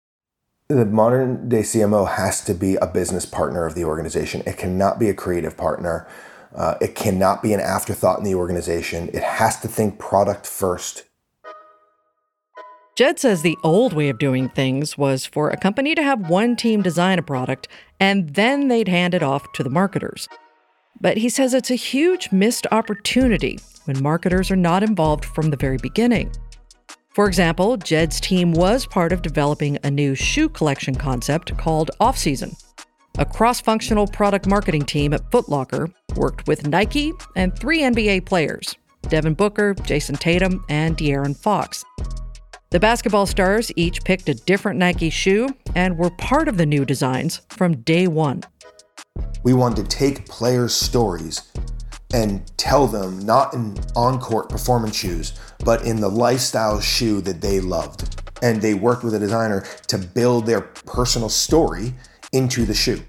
The 0.69 0.87
modern 0.87 1.49
day 1.49 1.61
CMO 1.61 2.09
has 2.09 2.43
to 2.45 2.55
be 2.55 2.77
a 2.77 2.87
business 2.87 3.27
partner 3.27 3.67
of 3.67 3.75
the 3.75 3.85
organization. 3.85 4.43
It 4.47 4.57
cannot 4.57 4.99
be 4.99 5.11
a 5.11 5.15
creative 5.15 5.57
partner. 5.57 6.09
Uh, 6.55 6.75
it 6.81 6.95
cannot 6.95 7.43
be 7.43 7.53
an 7.53 7.61
afterthought 7.61 8.19
in 8.19 8.25
the 8.25 8.35
organization. 8.35 9.09
It 9.13 9.23
has 9.23 9.59
to 9.61 9.69
think 9.69 9.99
product 9.99 10.47
first. 10.47 11.05
Jed 12.95 13.19
says 13.19 13.41
the 13.41 13.57
old 13.65 13.95
way 13.95 14.11
of 14.11 14.19
doing 14.19 14.51
things 14.51 14.99
was 14.99 15.25
for 15.25 15.49
a 15.49 15.57
company 15.57 15.95
to 15.95 16.03
have 16.03 16.29
one 16.29 16.57
team 16.57 16.83
design 16.83 17.19
a 17.19 17.23
product 17.23 17.67
and 17.99 18.35
then 18.35 18.69
they'd 18.69 18.89
hand 18.89 19.15
it 19.15 19.23
off 19.23 19.51
to 19.55 19.63
the 19.63 19.71
marketers. 19.71 20.29
But 21.01 21.17
he 21.17 21.31
says 21.31 21.55
it's 21.55 21.71
a 21.71 21.75
huge 21.75 22.31
missed 22.33 22.67
opportunity 22.71 23.59
when 23.87 24.03
marketers 24.03 24.51
are 24.51 24.57
not 24.57 24.83
involved 24.83 25.25
from 25.25 25.51
the 25.51 25.57
very 25.57 25.79
beginning. 25.79 26.33
For 27.15 27.27
example, 27.27 27.77
Jed's 27.77 28.21
team 28.21 28.53
was 28.53 28.87
part 28.87 29.13
of 29.13 29.23
developing 29.23 29.79
a 29.83 29.91
new 29.91 30.15
shoe 30.15 30.49
collection 30.49 30.95
concept 30.95 31.57
called 31.57 31.91
Off 31.99 32.17
Season. 32.17 32.57
A 33.19 33.27
cross 33.27 33.61
functional 33.61 34.07
product 34.07 34.47
marketing 34.47 34.87
team 34.87 35.13
at 35.13 35.31
Foot 35.31 35.47
Locker 35.51 35.91
worked 36.17 36.49
with 36.49 36.67
Nike 36.67 37.13
and 37.37 37.55
three 37.59 37.81
NBA 37.81 38.25
players 38.25 38.75
Devin 39.03 39.35
Booker, 39.35 39.75
Jayson 39.75 40.17
Tatum, 40.17 40.65
and 40.71 40.97
De'Aaron 40.97 41.37
Fox. 41.37 41.85
The 42.71 42.81
basketball 42.81 43.27
stars 43.27 43.71
each 43.77 44.03
picked 44.05 44.31
a 44.31 44.35
different 44.35 44.79
Nike 44.79 45.11
shoe 45.11 45.51
and 45.75 45.99
were 45.99 46.09
part 46.11 46.49
of 46.49 46.57
the 46.57 46.65
new 46.65 46.87
designs 46.87 47.43
from 47.51 47.83
day 47.83 48.07
one. 48.07 48.45
We 49.43 49.53
wanted 49.53 49.91
to 49.91 49.97
take 49.97 50.27
players' 50.27 50.73
stories 50.73 51.53
and 52.15 52.51
tell 52.57 52.87
them 52.87 53.19
not 53.19 53.53
in 53.53 53.77
on 53.95 54.21
court 54.21 54.49
performance 54.49 54.97
shoes, 54.97 55.35
but 55.63 55.85
in 55.85 56.01
the 56.01 56.09
lifestyle 56.09 56.81
shoe 56.81 57.21
that 57.23 57.43
they 57.43 57.61
loved. 57.61 58.23
And 58.41 58.63
they 58.63 58.73
worked 58.73 59.05
with 59.05 59.15
a 59.15 59.19
designer 59.19 59.65
to 59.89 59.99
build 59.99 60.47
their 60.47 60.63
personal 60.63 61.29
story 61.29 61.93
into 62.33 62.65
the 62.65 62.75
shoe. 62.75 63.01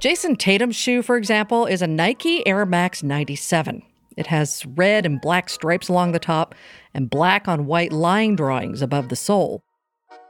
Jayson 0.00 0.36
Tatum's 0.36 0.76
shoe, 0.76 1.02
for 1.02 1.16
example, 1.16 1.66
is 1.66 1.82
a 1.82 1.86
Nike 1.86 2.46
Air 2.46 2.66
Max 2.66 3.02
97. 3.02 3.82
It 4.16 4.26
has 4.26 4.66
red 4.66 5.06
and 5.06 5.20
black 5.20 5.48
stripes 5.48 5.88
along 5.88 6.12
the 6.12 6.18
top 6.18 6.54
and 6.92 7.08
black 7.08 7.48
on 7.48 7.66
white 7.66 7.92
line 7.92 8.34
drawings 8.34 8.82
above 8.82 9.08
the 9.08 9.16
sole. 9.16 9.62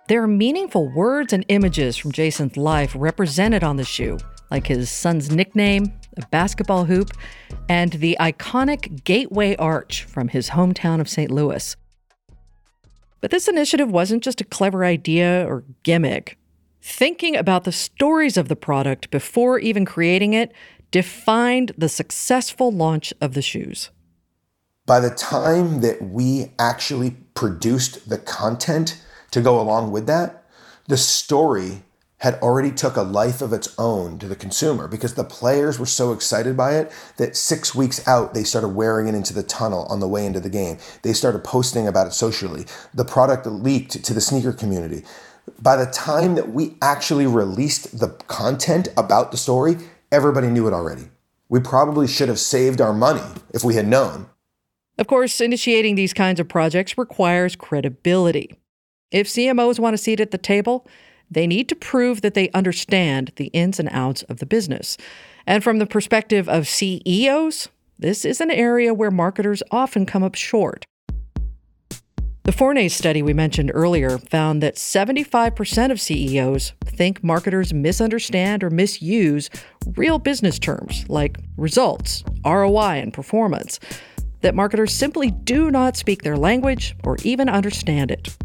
There 0.09 0.23
are 0.23 0.29
meaningful 0.29 0.93
words 0.93 1.33
and 1.33 1.45
images 1.49 1.97
from 1.97 2.13
Jayson's 2.13 2.57
life 2.57 2.93
represented 2.95 3.65
on 3.65 3.77
the 3.77 3.85
shoe, 3.85 4.19
like 4.51 4.67
his 4.67 4.91
son's 4.91 5.31
nickname, 5.31 5.93
a 6.19 6.27
basketball 6.27 6.85
hoop, 6.85 7.11
and 7.69 7.93
the 7.95 8.17
iconic 8.21 9.05
Gateway 9.05 9.57
Arch 9.57 10.05
from 10.05 10.29
his 10.29 10.51
hometown 10.51 11.01
of 11.01 11.09
St. 11.09 11.31
Louis. 11.31 11.77
But 13.21 13.31
this 13.31 13.49
initiative 13.49 13.91
wasn't 13.91 14.23
just 14.23 14.41
a 14.41 14.45
clever 14.45 14.85
idea 14.85 15.47
or 15.49 15.65
gimmick. 15.85 16.37
Thinking 16.85 17.37
about 17.37 17.63
the 17.63 17.71
stories 17.71 18.37
of 18.37 18.49
the 18.49 18.57
product 18.57 19.09
before 19.13 19.61
even 19.61 19.85
creating 19.85 20.33
it 20.33 20.53
defined 20.91 21.71
the 21.79 21.89
successful 21.89 22.73
launch 22.73 23.15
of 23.21 23.35
the 23.35 23.41
shoes. 23.41 23.91
By 24.85 24.99
the 24.99 25.11
time 25.11 25.81
that 25.83 26.03
we 26.03 26.51
actually 26.59 27.13
produced 27.35 28.09
the 28.09 28.19
content 28.19 29.01
to 29.31 29.41
go 29.41 29.61
along 29.61 29.93
with 29.93 30.09
that, 30.09 30.45
the 30.89 30.97
story 30.97 31.85
had 32.19 32.35
already 32.41 32.73
took 32.73 32.97
a 32.97 33.03
life 33.03 33.41
of 33.43 33.53
its 33.53 33.73
own 33.79 34.19
to 34.19 34.27
the 34.27 34.37
consumer 34.37 34.89
because 34.89 35.15
the 35.15 35.25
players 35.25 35.79
were 35.79 35.87
so 35.87 36.13
excited 36.13 36.57
by 36.57 36.77
it 36.77 36.91
that 37.17 37.37
six 37.37 37.77
weeks 37.77 38.07
out 38.09 38.35
they 38.35 38.45
started 38.45 38.69
wearing 38.69 39.07
it 39.07 39.15
into 39.15 39.33
the 39.33 39.43
tunnel 39.45 39.87
on 39.89 40.01
the 40.01 40.09
way 40.09 40.27
into 40.27 40.41
the 40.41 40.51
game. 40.51 40.79
They 41.03 41.13
started 41.13 41.45
posting 41.45 41.87
about 41.87 42.09
it 42.09 42.13
socially. 42.13 42.67
The 42.93 43.05
product 43.05 43.47
leaked 43.47 44.05
to 44.05 44.13
the 44.13 44.21
sneaker 44.21 44.53
community 44.53 45.05
by 45.61 45.77
the 45.77 45.87
time 45.87 46.35
that 46.35 46.51
we 46.51 46.77
actually 46.83 47.27
released 47.27 47.99
the 47.99 48.09
content 48.27 48.89
about 48.97 49.31
the 49.31 49.37
story 49.37 49.77
everybody 50.11 50.49
knew 50.49 50.67
it 50.67 50.73
already 50.73 51.09
we 51.49 51.61
probably 51.61 52.07
should 52.07 52.29
have 52.29 52.39
saved 52.39 52.81
our 52.81 52.93
money 52.93 53.23
if 53.53 53.63
we 53.65 53.75
had 53.75 53.87
known 53.87 54.27
of 54.99 55.07
course 55.07 55.41
initiating 55.41 55.95
these 55.95 56.13
kinds 56.13 56.41
of 56.41 56.49
projects 56.49 56.97
requires 56.99 57.57
credibility 57.57 58.55
if 59.11 59.27
cmos 59.27 59.79
want 59.79 59.95
a 59.95 59.99
seat 59.99 60.21
at 60.21 60.31
the 60.31 60.39
table 60.39 60.87
they 61.33 61.47
need 61.47 61.69
to 61.71 61.75
prove 61.75 62.21
that 62.21 62.35
they 62.35 62.51
understand 62.51 63.33
the 63.37 63.47
ins 63.47 63.81
and 63.81 63.89
outs 63.91 64.23
of 64.25 64.37
the 64.37 64.47
business. 64.47 64.99
And 65.47 65.65
from 65.65 65.79
the 65.79 65.87
perspective 65.87 66.47
of 66.49 66.69
CEOs, 66.69 67.69
this 67.99 68.25
is 68.25 68.41
an 68.41 68.51
area 68.51 68.93
where 68.93 69.11
marketers 69.11 69.63
often 69.71 70.05
come 70.05 70.23
up 70.23 70.35
short. 70.35 70.85
The 72.45 72.51
Fournaise 72.51 72.93
study 72.93 73.23
we 73.23 73.33
mentioned 73.33 73.71
earlier 73.73 74.19
found 74.19 74.65
that 74.65 74.75
75% 74.75 75.93
of 75.93 76.01
CEOs 76.01 76.73
think 76.85 77.23
marketers 77.23 77.73
misunderstand 77.73 78.65
or 78.65 78.71
misuse 78.71 79.49
real 79.95 80.19
business 80.19 80.59
terms 80.59 81.09
like 81.09 81.39
results, 81.57 82.25
ROI, 82.45 82.99
and 82.99 83.13
performance, 83.13 83.79
that 84.41 84.57
marketers 84.57 84.93
simply 84.93 85.31
do 85.31 85.71
not 85.71 85.97
speak 85.97 86.23
their 86.23 86.37
language 86.37 86.97
or 87.05 87.17
even 87.23 87.49
understand 87.49 88.11
it. 88.11 88.37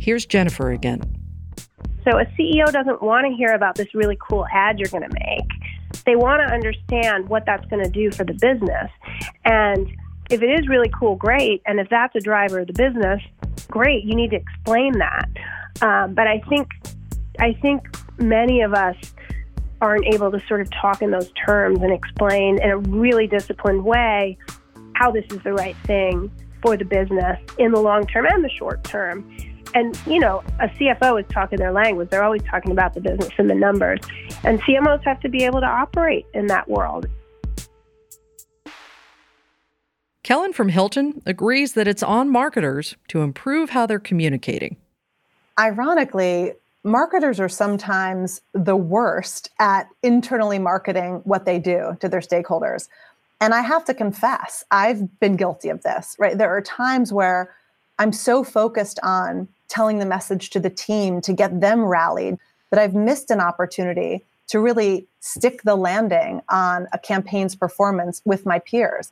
Here's 0.00 0.26
Jennifer 0.26 0.72
again. 0.72 1.02
So 2.02 2.18
a 2.18 2.24
CEO 2.36 2.72
doesn't 2.72 3.02
want 3.02 3.24
to 3.28 3.32
hear 3.36 3.52
about 3.54 3.76
this 3.76 3.94
really 3.94 4.18
cool 4.20 4.46
ad 4.52 4.80
you're 4.80 4.88
going 4.88 5.08
to 5.08 5.14
make. 5.14 6.02
They 6.04 6.16
want 6.16 6.42
to 6.44 6.52
understand 6.52 7.28
what 7.28 7.46
that's 7.46 7.64
going 7.66 7.84
to 7.84 7.90
do 7.90 8.10
for 8.10 8.24
the 8.24 8.34
business. 8.34 8.90
And 9.44 9.94
if 10.30 10.42
it 10.42 10.60
is 10.60 10.68
really 10.68 10.90
cool, 10.98 11.16
great. 11.16 11.62
And 11.66 11.80
if 11.80 11.88
that's 11.88 12.14
a 12.16 12.20
driver 12.20 12.60
of 12.60 12.66
the 12.66 12.72
business, 12.72 13.20
great. 13.68 14.04
You 14.04 14.14
need 14.14 14.30
to 14.30 14.36
explain 14.36 14.98
that. 14.98 15.28
Um, 15.82 16.14
but 16.14 16.26
I 16.26 16.40
think, 16.48 16.68
I 17.38 17.52
think 17.54 17.82
many 18.18 18.62
of 18.62 18.74
us 18.74 18.96
aren't 19.80 20.06
able 20.06 20.30
to 20.30 20.40
sort 20.46 20.60
of 20.60 20.70
talk 20.70 21.02
in 21.02 21.10
those 21.10 21.30
terms 21.46 21.80
and 21.82 21.92
explain 21.92 22.60
in 22.62 22.70
a 22.70 22.78
really 22.78 23.26
disciplined 23.26 23.84
way 23.84 24.38
how 24.94 25.10
this 25.10 25.24
is 25.30 25.42
the 25.42 25.52
right 25.52 25.76
thing 25.84 26.30
for 26.62 26.76
the 26.76 26.84
business 26.84 27.38
in 27.58 27.72
the 27.72 27.80
long 27.80 28.06
term 28.06 28.24
and 28.26 28.42
the 28.42 28.48
short 28.48 28.82
term 28.84 29.28
and 29.74 30.00
you 30.06 30.18
know 30.18 30.42
a 30.60 30.68
cfo 30.68 31.20
is 31.20 31.26
talking 31.28 31.58
their 31.58 31.72
language 31.72 32.08
they're 32.10 32.24
always 32.24 32.42
talking 32.44 32.72
about 32.72 32.94
the 32.94 33.00
business 33.00 33.30
and 33.38 33.50
the 33.50 33.54
numbers 33.54 34.00
and 34.44 34.62
cmos 34.62 35.02
have 35.04 35.20
to 35.20 35.28
be 35.28 35.44
able 35.44 35.60
to 35.60 35.66
operate 35.66 36.24
in 36.32 36.46
that 36.46 36.66
world 36.68 37.06
kellyn 40.24 40.52
from 40.52 40.68
hilton 40.68 41.22
agrees 41.24 41.74
that 41.74 41.86
it's 41.86 42.02
on 42.02 42.28
marketers 42.28 42.96
to 43.06 43.20
improve 43.22 43.70
how 43.70 43.86
they're 43.86 44.00
communicating. 44.00 44.76
Ironically 45.58 46.54
marketers 46.82 47.38
are 47.38 47.48
sometimes 47.48 48.40
the 48.52 48.76
worst 48.76 49.50
at 49.60 49.88
internally 50.02 50.58
marketing 50.58 51.20
what 51.24 51.44
they 51.44 51.58
do 51.60 51.96
to 52.00 52.08
their 52.08 52.20
stakeholders. 52.20 52.88
And 53.40 53.54
i 53.54 53.60
have 53.60 53.84
to 53.84 53.94
confess 53.94 54.64
i've 54.72 55.20
been 55.20 55.36
guilty 55.36 55.68
of 55.68 55.82
this 55.84 56.16
right? 56.18 56.36
There 56.36 56.50
are 56.50 56.60
times 56.60 57.12
where 57.12 57.54
i'm 58.00 58.12
so 58.12 58.42
focused 58.42 58.98
on 59.04 59.46
telling 59.68 59.98
the 59.98 60.06
message 60.06 60.50
to 60.50 60.60
the 60.60 60.70
team 60.70 61.20
to 61.20 61.32
get 61.32 61.60
them 61.60 61.84
rallied 61.84 62.38
that 62.70 62.80
I've 62.80 62.94
missed 62.94 63.30
an 63.30 63.40
opportunity 63.40 64.24
to 64.48 64.60
really 64.60 65.06
stick 65.20 65.62
the 65.62 65.74
landing 65.74 66.42
on 66.48 66.86
a 66.92 66.98
campaign's 66.98 67.56
performance 67.56 68.20
with 68.24 68.44
my 68.46 68.58
peers. 68.58 69.10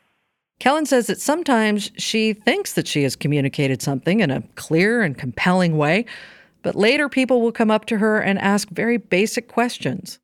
Kellyn 0.63 0.87
says 0.87 1.09
that 1.09 1.21
sometimes 1.21 1.91
she 1.99 2.35
thinks 2.35 2.75
that 2.75 2.87
she 2.87 3.03
has 3.03 3.17
communicated 3.17 3.83
something 3.83 4.21
in 4.21 4.31
a 4.31 4.45
clear 4.55 5.03
and 5.03 5.19
compelling 5.19 5.77
way, 5.77 6.05
but 6.63 6.77
later 6.77 7.09
people 7.09 7.41
will 7.41 7.51
come 7.51 7.69
up 7.69 7.85
to 7.87 7.99
her 7.99 8.21
and 8.21 8.39
ask 8.39 8.69
very 8.71 8.97
basic 8.97 9.49
questions. 9.49 10.21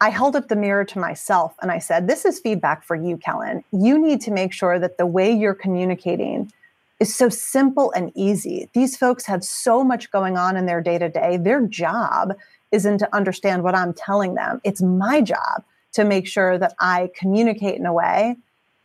I 0.00 0.08
held 0.08 0.34
up 0.34 0.48
the 0.48 0.56
mirror 0.56 0.84
to 0.86 0.98
myself 0.98 1.54
and 1.62 1.70
I 1.70 1.78
said, 1.78 2.08
This 2.08 2.24
is 2.24 2.40
feedback 2.40 2.82
for 2.82 2.96
you, 2.96 3.16
Kellyn. 3.18 3.62
You 3.70 4.00
need 4.00 4.20
to 4.22 4.32
make 4.32 4.52
sure 4.52 4.80
that 4.80 4.98
the 4.98 5.06
way 5.06 5.32
you're 5.32 5.54
communicating 5.54 6.50
is 6.98 7.14
so 7.14 7.28
simple 7.28 7.92
and 7.92 8.10
easy. 8.16 8.68
These 8.72 8.96
folks 8.96 9.26
have 9.26 9.44
so 9.44 9.84
much 9.84 10.10
going 10.10 10.36
on 10.36 10.56
in 10.56 10.66
their 10.66 10.80
day 10.80 10.98
to 10.98 11.08
day. 11.08 11.36
Their 11.36 11.64
job 11.68 12.34
isn't 12.72 12.98
to 12.98 13.14
understand 13.14 13.62
what 13.62 13.76
I'm 13.76 13.94
telling 13.94 14.34
them. 14.34 14.60
It's 14.64 14.82
my 14.82 15.20
job 15.20 15.62
to 15.92 16.04
make 16.04 16.26
sure 16.26 16.58
that 16.58 16.74
I 16.80 17.10
communicate 17.14 17.76
in 17.76 17.86
a 17.86 17.92
way 17.92 18.38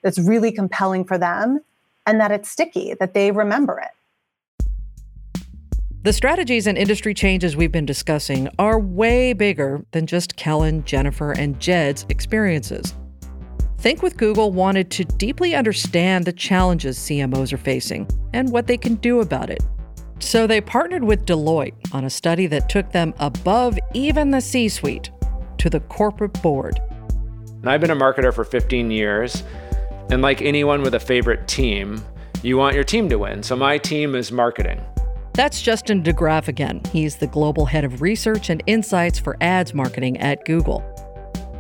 that's 0.08 0.20
really 0.20 0.54
compelling 0.54 1.04
for 1.04 1.18
them 1.18 1.60
and 2.06 2.18
that 2.22 2.32
it's 2.32 2.50
sticky, 2.50 2.94
that 3.02 3.14
they 3.14 3.30
remember 3.30 3.78
it. 3.78 3.90
The 6.04 6.14
strategies 6.14 6.66
and 6.66 6.78
industry 6.78 7.14
changes 7.14 7.58
we've 7.58 7.74
been 7.74 7.86
discussing 7.86 8.48
are 8.58 8.80
way 8.80 9.34
bigger 9.34 9.84
than 9.92 10.08
just 10.08 10.38
Kellyn, 10.38 10.86
Jennifer, 10.86 11.34
and 11.34 11.60
Jed's 11.60 12.06
experiences. 12.08 12.96
Think 13.80 14.02
with 14.02 14.16
Google 14.16 14.54
wanted 14.54 14.90
to 14.92 15.04
deeply 15.04 15.54
understand 15.54 16.24
the 16.24 16.32
challenges 16.32 16.98
CMOs 16.98 17.52
are 17.52 17.58
facing 17.58 18.08
and 18.32 18.50
what 18.50 18.68
they 18.68 18.78
can 18.78 18.96
do 18.96 19.20
about 19.20 19.50
it. 19.50 19.62
So 20.20 20.48
they 20.48 20.62
partnered 20.62 21.04
with 21.04 21.26
Deloitte 21.26 21.76
on 21.92 22.06
a 22.06 22.10
study 22.10 22.48
that 22.48 22.70
took 22.70 22.94
them 22.94 23.14
above 23.20 23.78
even 23.94 24.32
the 24.32 24.40
C 24.40 24.70
suite 24.70 25.12
to 25.58 25.70
the 25.70 25.82
corporate 25.82 26.42
board. 26.42 26.80
I've 27.66 27.82
been 27.82 27.92
a 27.92 27.96
marketer 27.98 28.34
for 28.34 28.46
15 28.46 28.90
years, 28.92 29.44
and 30.10 30.22
like 30.22 30.42
anyone 30.42 30.82
with 30.82 30.96
a 30.96 31.00
favorite 31.00 31.48
team, 31.48 32.04
you 32.44 32.58
want 32.58 32.76
your 32.76 32.84
team 32.84 33.10
to 33.10 33.18
win. 33.18 33.44
So 33.44 33.56
my 33.56 33.78
team 33.78 34.16
is 34.16 34.32
marketing. 34.32 34.82
That's 35.34 35.62
Justin 35.62 36.02
De 36.02 36.14
Graaf 36.14 36.48
again. 36.48 36.82
He's 36.92 37.18
the 37.18 37.28
global 37.28 37.66
head 37.66 37.84
of 37.84 38.02
research 38.02 38.50
and 38.50 38.64
insights 38.66 39.20
for 39.20 39.38
ads 39.42 39.74
marketing 39.74 40.18
at 40.18 40.44
Google. 40.46 40.84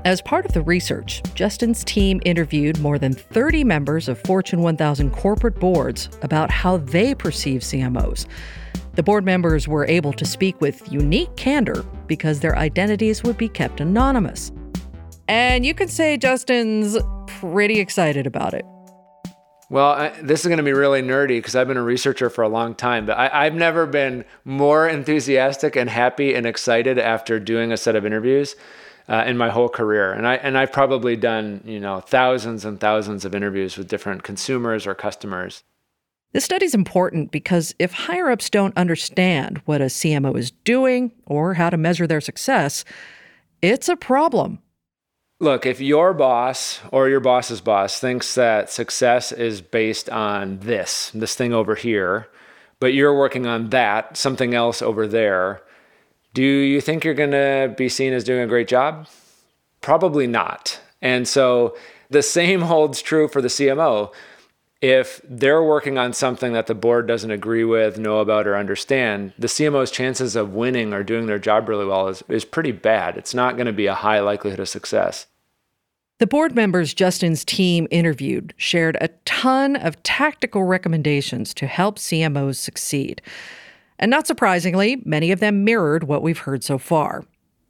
As 0.05 0.21
part 0.21 0.45
of 0.45 0.53
the 0.53 0.61
research, 0.61 1.21
Justin's 1.35 1.83
team 1.83 2.21
interviewed 2.23 2.79
more 2.79 2.97
than 2.97 3.13
30 3.13 3.63
members 3.65 4.07
of 4.07 4.17
Fortune 4.19 4.61
1000 4.61 5.11
corporate 5.11 5.59
boards 5.59 6.09
about 6.21 6.49
how 6.49 6.77
they 6.77 7.13
perceive 7.13 7.61
CMOs. 7.61 8.25
The 8.95 9.03
board 9.03 9.25
members 9.25 9.67
were 9.67 9.85
able 9.85 10.13
to 10.13 10.25
speak 10.25 10.59
with 10.61 10.91
unique 10.91 11.35
candor 11.35 11.83
because 12.07 12.39
their 12.39 12.57
identities 12.57 13.21
would 13.23 13.37
be 13.37 13.49
kept 13.49 13.81
anonymous. 13.81 14.51
And 15.27 15.65
you 15.65 15.73
could 15.73 15.89
say 15.89 16.17
Justin's 16.17 16.97
pretty 17.39 17.79
excited 17.79 18.27
about 18.27 18.53
it. 18.53 18.65
Well, 19.69 19.91
I, 19.91 20.09
this 20.21 20.41
is 20.41 20.47
going 20.47 20.57
to 20.57 20.63
be 20.63 20.71
really 20.71 21.01
nerdy 21.01 21.39
because 21.39 21.55
I've 21.55 21.67
been 21.67 21.77
a 21.77 21.83
researcher 21.83 22.29
for 22.29 22.43
a 22.43 22.47
long 22.47 22.73
time, 22.73 23.05
but 23.05 23.17
I, 23.17 23.45
I've 23.45 23.53
never 23.53 23.85
been 23.85 24.23
more 24.45 24.87
enthusiastic 24.87 25.75
and 25.75 25.89
happy 25.89 26.33
and 26.33 26.45
excited 26.45 26.97
after 26.97 27.39
doing 27.39 27.73
a 27.73 27.77
set 27.77 27.95
of 27.95 28.05
interviews 28.05 28.55
uh, 29.09 29.23
in 29.27 29.37
my 29.37 29.49
whole 29.49 29.67
career. 29.67 30.13
And 30.13 30.25
I 30.25 30.35
and 30.35 30.57
I've 30.57 30.71
probably 30.71 31.17
done 31.17 31.61
you 31.65 31.81
know 31.81 31.99
thousands 31.99 32.63
and 32.63 32.79
thousands 32.79 33.25
of 33.25 33.35
interviews 33.35 33.77
with 33.77 33.89
different 33.89 34.23
consumers 34.23 34.87
or 34.87 34.95
customers. 34.95 35.63
This 36.31 36.45
study 36.45 36.65
is 36.65 36.75
important 36.75 37.31
because 37.31 37.73
if 37.79 37.91
higher 37.91 38.29
ups 38.29 38.49
don't 38.49 38.77
understand 38.77 39.61
what 39.65 39.81
a 39.81 39.85
CMO 39.85 40.37
is 40.37 40.51
doing 40.51 41.11
or 41.25 41.55
how 41.55 41.69
to 41.69 41.77
measure 41.77 42.05
their 42.05 42.21
success, 42.21 42.83
it's 43.61 43.89
a 43.89 43.95
problem. 43.95 44.59
Look, 45.39 45.67
if 45.67 45.79
your 45.79 46.13
boss 46.13 46.79
or 46.91 47.09
your 47.09 47.19
boss's 47.19 47.61
boss 47.61 47.99
thinks 47.99 48.33
that 48.33 48.71
success 48.71 49.31
is 49.31 49.61
based 49.61 50.09
on 50.09 50.59
this, 50.59 51.11
this 51.13 51.35
thing 51.35 51.53
over 51.53 51.75
here, 51.75 52.27
but 52.79 52.95
you're 52.95 53.15
working 53.15 53.45
on 53.45 53.69
that, 53.69 54.17
something 54.17 54.55
else 54.55 54.81
over 54.81 55.07
there, 55.07 55.61
do 56.33 56.43
you 56.43 56.81
think 56.81 57.03
you're 57.03 57.13
going 57.13 57.31
to 57.31 57.73
be 57.77 57.87
seen 57.87 58.13
as 58.13 58.23
doing 58.23 58.41
a 58.41 58.47
great 58.47 58.67
job? 58.67 59.07
Probably 59.81 60.25
not. 60.25 60.79
And 61.03 61.27
so 61.27 61.77
the 62.09 62.23
same 62.23 62.61
holds 62.71 63.03
true 63.03 63.27
for 63.27 63.41
the 63.41 63.47
CMO. 63.47 64.11
If 64.79 65.21
they're 65.23 65.63
working 65.63 65.97
on 65.97 66.13
something 66.13 66.53
that 66.53 66.67
the 66.67 66.75
board 66.75 67.07
doesn't 67.07 67.31
agree 67.31 67.63
with, 67.63 67.97
know 67.97 68.19
about, 68.19 68.45
or 68.45 68.55
understand, 68.55 69.33
the 69.39 69.47
CMO's 69.47 69.89
chances 69.89 70.35
of 70.35 70.53
winning 70.53 70.93
or 70.93 71.03
doing 71.03 71.25
their 71.25 71.39
job 71.39 71.67
really 71.67 71.85
well 71.85 72.07
is, 72.09 72.23
is 72.29 72.45
pretty 72.45 72.71
bad. 72.71 73.17
It's 73.17 73.33
not 73.33 73.55
going 73.55 73.65
to 73.65 73.73
be 73.73 73.87
a 73.87 73.95
high 73.95 74.19
likelihood 74.19 74.59
of 74.59 74.69
success. 74.69 75.25
The 76.19 76.27
board 76.27 76.55
members 76.55 76.93
Justin's 76.93 77.45
team 77.45 77.87
interviewed 77.89 78.53
shared 78.57 78.97
a 79.01 79.09
ton 79.25 79.75
of 79.75 80.01
tactical 80.03 80.63
recommendations 80.63 81.53
to 81.55 81.67
help 81.67 81.97
CMOs 81.97 82.55
succeed. 82.55 83.21
And 83.99 84.11
not 84.11 84.27
surprisingly, 84.27 85.01
many 85.05 85.31
of 85.31 85.39
them 85.39 85.63
mirrored 85.63 86.03
what 86.03 86.21
we've 86.21 86.39
heard 86.39 86.63
so 86.63 86.77
far, 86.77 87.23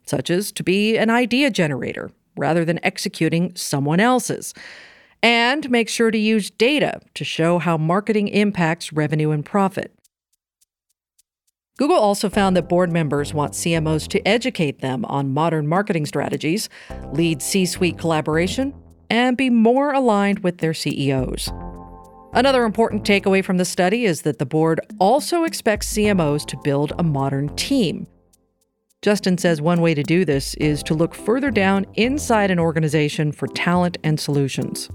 such 0.06 0.30
as 0.30 0.52
to 0.52 0.62
be 0.62 0.96
an 0.98 1.08
idea 1.08 1.50
generator 1.50 2.10
rather 2.36 2.64
than 2.64 2.82
executing 2.82 3.54
someone 3.54 4.00
else's. 4.00 4.54
And 5.22 5.70
make 5.70 5.88
sure 5.88 6.10
to 6.10 6.18
use 6.18 6.50
data 6.50 7.00
to 7.14 7.24
show 7.24 7.58
how 7.58 7.76
marketing 7.76 8.28
impacts 8.28 8.92
revenue 8.92 9.30
and 9.30 9.44
profit. 9.44 9.92
Google 11.78 11.96
also 11.96 12.28
found 12.28 12.56
that 12.56 12.68
board 12.68 12.90
members 12.90 13.32
want 13.32 13.52
CMOs 13.52 14.08
to 14.08 14.26
educate 14.26 14.80
them 14.80 15.04
on 15.04 15.32
modern 15.32 15.68
marketing 15.68 16.06
strategies, 16.06 16.68
lead 17.12 17.40
C 17.40 17.66
suite 17.66 17.98
collaboration, 17.98 18.74
and 19.08 19.36
be 19.36 19.48
more 19.48 19.92
aligned 19.92 20.40
with 20.40 20.58
their 20.58 20.74
CEOs. 20.74 21.50
Another 22.32 22.64
important 22.64 23.04
takeaway 23.04 23.44
from 23.44 23.58
the 23.58 23.64
study 23.64 24.04
is 24.04 24.22
that 24.22 24.38
the 24.38 24.46
board 24.46 24.80
also 24.98 25.44
expects 25.44 25.92
CMOs 25.92 26.44
to 26.46 26.56
build 26.64 26.92
a 26.98 27.02
modern 27.02 27.54
team. 27.56 28.06
Justin 29.00 29.38
says 29.38 29.62
one 29.62 29.80
way 29.80 29.94
to 29.94 30.02
do 30.02 30.24
this 30.24 30.54
is 30.54 30.82
to 30.82 30.94
look 30.94 31.14
further 31.14 31.52
down 31.52 31.86
inside 31.94 32.50
an 32.50 32.58
organization 32.58 33.30
for 33.30 33.46
talent 33.46 33.96
and 34.02 34.18
solutions. 34.18 34.90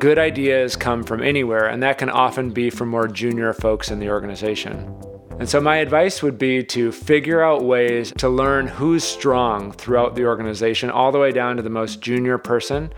Good 0.00 0.18
ideas 0.18 0.76
come 0.76 1.02
from 1.02 1.22
anywhere, 1.22 1.66
and 1.66 1.82
that 1.82 1.98
can 1.98 2.08
often 2.08 2.52
be 2.52 2.70
from 2.70 2.88
more 2.88 3.06
junior 3.06 3.52
folks 3.52 3.90
in 3.90 3.98
the 3.98 4.08
organization. 4.08 4.94
And 5.38 5.46
so, 5.46 5.60
my 5.60 5.76
advice 5.76 6.22
would 6.22 6.38
be 6.38 6.64
to 6.64 6.90
figure 6.90 7.42
out 7.42 7.64
ways 7.64 8.10
to 8.16 8.30
learn 8.30 8.66
who's 8.66 9.04
strong 9.04 9.72
throughout 9.72 10.14
the 10.14 10.24
organization, 10.24 10.88
all 10.88 11.12
the 11.12 11.18
way 11.18 11.32
down 11.32 11.56
to 11.56 11.62
the 11.62 11.68
most 11.68 12.00
junior 12.00 12.38
person, 12.38 12.90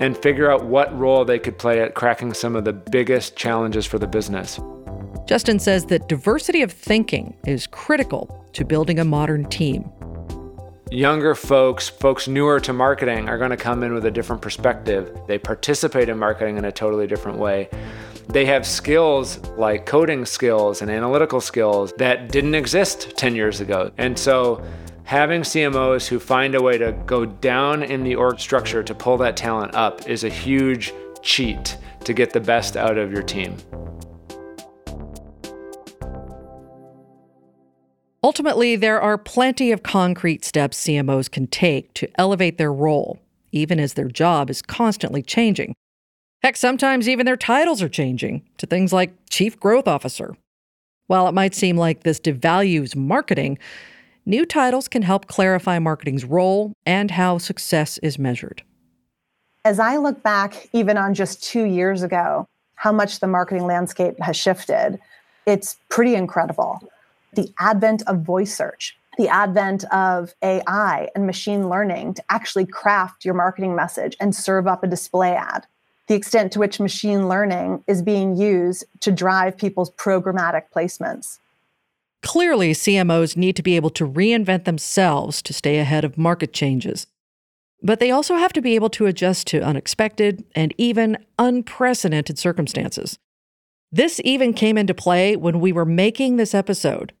and 0.00 0.18
figure 0.18 0.50
out 0.50 0.64
what 0.64 0.92
role 0.98 1.24
they 1.24 1.38
could 1.38 1.58
play 1.58 1.80
at 1.80 1.94
cracking 1.94 2.34
some 2.34 2.56
of 2.56 2.64
the 2.64 2.72
biggest 2.72 3.36
challenges 3.36 3.86
for 3.86 4.00
the 4.00 4.08
business. 4.08 4.58
Justin 5.26 5.60
says 5.60 5.86
that 5.86 6.08
diversity 6.08 6.62
of 6.62 6.72
thinking 6.72 7.36
is 7.46 7.68
critical 7.68 8.44
to 8.54 8.64
building 8.64 8.98
a 8.98 9.04
modern 9.04 9.44
team. 9.44 9.88
Younger 10.92 11.34
folks, 11.34 11.88
folks 11.88 12.28
newer 12.28 12.60
to 12.60 12.74
marketing, 12.74 13.26
are 13.26 13.38
going 13.38 13.48
to 13.48 13.56
come 13.56 13.82
in 13.82 13.94
with 13.94 14.04
a 14.04 14.10
different 14.10 14.42
perspective. 14.42 15.18
They 15.26 15.38
participate 15.38 16.10
in 16.10 16.18
marketing 16.18 16.58
in 16.58 16.66
a 16.66 16.70
totally 16.70 17.06
different 17.06 17.38
way. 17.38 17.70
They 18.28 18.44
have 18.44 18.66
skills 18.66 19.38
like 19.56 19.86
coding 19.86 20.26
skills 20.26 20.82
and 20.82 20.90
analytical 20.90 21.40
skills 21.40 21.94
that 21.96 22.30
didn't 22.30 22.54
exist 22.54 23.16
10 23.16 23.34
years 23.34 23.62
ago. 23.62 23.90
And 23.96 24.18
so 24.18 24.62
having 25.04 25.40
CMOs 25.40 26.06
who 26.08 26.18
find 26.20 26.54
a 26.54 26.62
way 26.62 26.76
to 26.76 26.92
go 27.06 27.24
down 27.24 27.82
in 27.82 28.04
the 28.04 28.14
org 28.14 28.38
structure 28.38 28.82
to 28.82 28.94
pull 28.94 29.16
that 29.16 29.34
talent 29.34 29.74
up 29.74 30.06
is 30.06 30.24
a 30.24 30.28
huge 30.28 30.92
cheat 31.22 31.78
to 32.04 32.12
get 32.12 32.34
the 32.34 32.40
best 32.40 32.76
out 32.76 32.98
of 32.98 33.10
your 33.10 33.22
team. 33.22 33.56
Ultimately, 38.22 38.76
there 38.76 39.00
are 39.00 39.18
plenty 39.18 39.72
of 39.72 39.82
concrete 39.82 40.44
steps 40.44 40.84
CMOs 40.84 41.30
can 41.30 41.46
take 41.48 41.92
to 41.94 42.08
elevate 42.18 42.58
their 42.58 42.72
role, 42.72 43.18
even 43.50 43.80
as 43.80 43.94
their 43.94 44.08
job 44.08 44.48
is 44.48 44.62
constantly 44.62 45.22
changing. 45.22 45.74
Heck, 46.42 46.56
sometimes 46.56 47.08
even 47.08 47.26
their 47.26 47.36
titles 47.36 47.82
are 47.82 47.88
changing 47.88 48.42
to 48.58 48.66
things 48.66 48.92
like 48.92 49.12
Chief 49.30 49.58
Growth 49.58 49.88
Officer. 49.88 50.36
While 51.08 51.28
it 51.28 51.32
might 51.32 51.54
seem 51.54 51.76
like 51.76 52.02
this 52.02 52.20
devalues 52.20 52.94
marketing, 52.96 53.58
New 54.24 54.46
titles 54.46 54.86
can 54.86 55.02
help 55.02 55.26
clarify 55.26 55.80
marketing's 55.80 56.24
role 56.24 56.72
and 56.86 57.10
how 57.10 57.38
success 57.38 57.98
is 57.98 58.20
measured. 58.20 58.62
As 59.64 59.80
I 59.80 59.96
look 59.96 60.22
back, 60.22 60.68
even 60.72 60.96
on 60.96 61.12
just 61.12 61.42
two 61.42 61.64
years 61.64 62.02
ago, 62.02 62.46
how 62.76 62.92
much 62.92 63.18
the 63.18 63.26
marketing 63.26 63.66
landscape 63.66 64.14
has 64.20 64.36
shifted, 64.36 65.00
it's 65.46 65.76
pretty 65.88 66.14
incredible. 66.14 66.80
The 67.34 67.52
advent 67.58 68.02
of 68.06 68.22
voice 68.22 68.54
search, 68.54 68.96
the 69.18 69.28
advent 69.28 69.84
of 69.92 70.34
AI 70.42 71.08
and 71.14 71.26
machine 71.26 71.68
learning 71.68 72.14
to 72.14 72.24
actually 72.28 72.66
craft 72.66 73.24
your 73.24 73.34
marketing 73.34 73.74
message 73.74 74.16
and 74.20 74.34
serve 74.34 74.66
up 74.66 74.82
a 74.82 74.86
display 74.86 75.34
ad, 75.34 75.66
the 76.08 76.14
extent 76.14 76.52
to 76.52 76.58
which 76.58 76.80
machine 76.80 77.28
learning 77.28 77.84
is 77.86 78.02
being 78.02 78.36
used 78.36 78.84
to 79.00 79.12
drive 79.12 79.56
people's 79.56 79.90
programmatic 79.92 80.64
placements. 80.74 81.38
Clearly, 82.22 82.72
CMOs 82.72 83.36
need 83.36 83.56
to 83.56 83.62
be 83.62 83.76
able 83.76 83.90
to 83.90 84.06
reinvent 84.06 84.64
themselves 84.64 85.42
to 85.42 85.52
stay 85.52 85.78
ahead 85.78 86.04
of 86.04 86.16
market 86.16 86.52
changes. 86.52 87.06
But 87.82 87.98
they 87.98 88.12
also 88.12 88.36
have 88.36 88.52
to 88.52 88.62
be 88.62 88.76
able 88.76 88.90
to 88.90 89.06
adjust 89.06 89.48
to 89.48 89.60
unexpected 89.60 90.44
and 90.54 90.72
even 90.78 91.18
unprecedented 91.38 92.38
circumstances. 92.38 93.18
This 93.90 94.20
even 94.24 94.54
came 94.54 94.78
into 94.78 94.94
play 94.94 95.34
when 95.36 95.60
we 95.60 95.72
were 95.72 95.84
making 95.84 96.36
this 96.36 96.54
episode. 96.54 97.12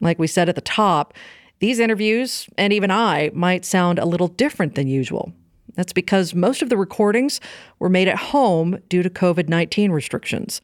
Like 0.00 0.18
we 0.18 0.26
said 0.26 0.48
at 0.48 0.54
the 0.54 0.60
top, 0.60 1.14
these 1.60 1.78
interviews, 1.78 2.48
and 2.56 2.72
even 2.72 2.90
I, 2.90 3.30
might 3.34 3.64
sound 3.64 3.98
a 3.98 4.06
little 4.06 4.28
different 4.28 4.74
than 4.74 4.88
usual. 4.88 5.32
That's 5.74 5.92
because 5.92 6.34
most 6.34 6.62
of 6.62 6.68
the 6.68 6.76
recordings 6.76 7.40
were 7.78 7.88
made 7.88 8.08
at 8.08 8.18
home 8.18 8.78
due 8.88 9.02
to 9.02 9.10
COVID 9.10 9.48
19 9.48 9.92
restrictions. 9.92 10.60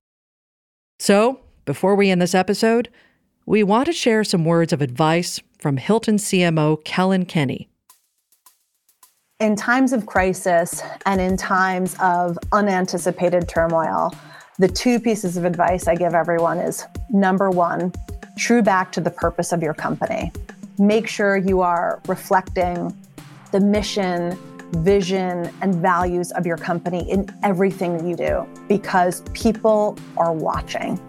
So, 0.99 1.41
before 1.65 1.95
we 1.95 2.11
end 2.11 2.23
this 2.23 2.35
episode, 2.35 2.89
we 3.45 3.63
want 3.63 3.87
to 3.87 3.93
share 3.93 4.25
some 4.25 4.45
words 4.45 4.73
of 4.73 4.83
advice 4.83 5.41
from 5.59 5.77
Hilton 5.77 6.17
CMO 6.17 6.83
Kellyn 6.85 7.27
Kenny. 7.27 7.69
In 9.39 9.55
times 9.55 9.93
of 9.93 10.07
crisis 10.07 10.83
and 11.05 11.21
in 11.21 11.37
times 11.37 11.95
of 12.01 12.39
unanticipated 12.53 13.49
turmoil, 13.49 14.15
the 14.59 14.69
two 14.69 14.99
pieces 14.99 15.37
of 15.37 15.45
advice 15.45 15.87
I 15.87 15.95
give 15.95 16.15
everyone 16.15 16.59
is 16.59 16.87
number 17.11 17.51
one, 17.51 17.93
true 18.37 18.63
back 18.63 18.93
to 18.93 19.01
the 19.01 19.11
purpose 19.11 19.53
of 19.53 19.63
your 19.63 19.75
company. 19.75 20.31
Make 20.79 21.09
sure 21.09 21.37
you 21.37 21.63
are 21.63 22.01
reflecting 22.07 22.95
the 23.51 23.61
mission, 23.61 24.39
vision, 24.73 25.51
and 25.63 25.75
values 25.77 26.33
of 26.33 26.45
your 26.45 26.59
company 26.59 27.11
in 27.11 27.29
everything 27.43 28.07
you 28.07 28.15
do 28.15 28.47
because 28.69 29.23
people 29.33 29.99
are 30.17 30.33
watching. 30.33 31.01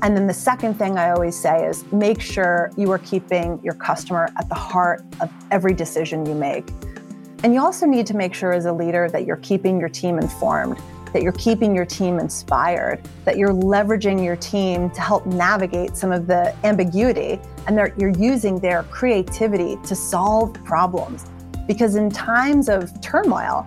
And 0.00 0.16
then 0.16 0.26
the 0.26 0.34
second 0.34 0.74
thing 0.74 0.98
I 0.98 1.10
always 1.10 1.38
say 1.38 1.64
is 1.64 1.84
make 1.92 2.20
sure 2.20 2.72
you 2.76 2.90
are 2.90 2.98
keeping 2.98 3.60
your 3.62 3.74
customer 3.74 4.30
at 4.36 4.48
the 4.48 4.54
heart 4.54 5.04
of 5.20 5.30
every 5.50 5.74
decision 5.74 6.26
you 6.26 6.34
make. 6.34 6.70
And 7.44 7.54
you 7.54 7.60
also 7.60 7.86
need 7.86 8.06
to 8.08 8.16
make 8.16 8.34
sure 8.34 8.52
as 8.52 8.64
a 8.64 8.72
leader 8.72 9.08
that 9.10 9.26
you're 9.26 9.36
keeping 9.36 9.78
your 9.78 9.88
team 9.88 10.18
informed, 10.18 10.78
that 11.12 11.22
you're 11.22 11.32
keeping 11.32 11.74
your 11.74 11.84
team 11.84 12.18
inspired, 12.18 13.00
that 13.24 13.36
you're 13.36 13.52
leveraging 13.52 14.24
your 14.24 14.36
team 14.36 14.90
to 14.90 15.00
help 15.00 15.26
navigate 15.26 15.96
some 15.96 16.12
of 16.12 16.26
the 16.26 16.54
ambiguity, 16.64 17.40
and 17.66 17.76
that 17.78 17.98
you're 17.98 18.16
using 18.18 18.58
their 18.58 18.82
creativity 18.84 19.76
to 19.84 19.94
solve 19.94 20.52
problems. 20.64 21.26
Because 21.66 21.94
in 21.94 22.10
times 22.10 22.68
of 22.68 23.00
turmoil, 23.00 23.66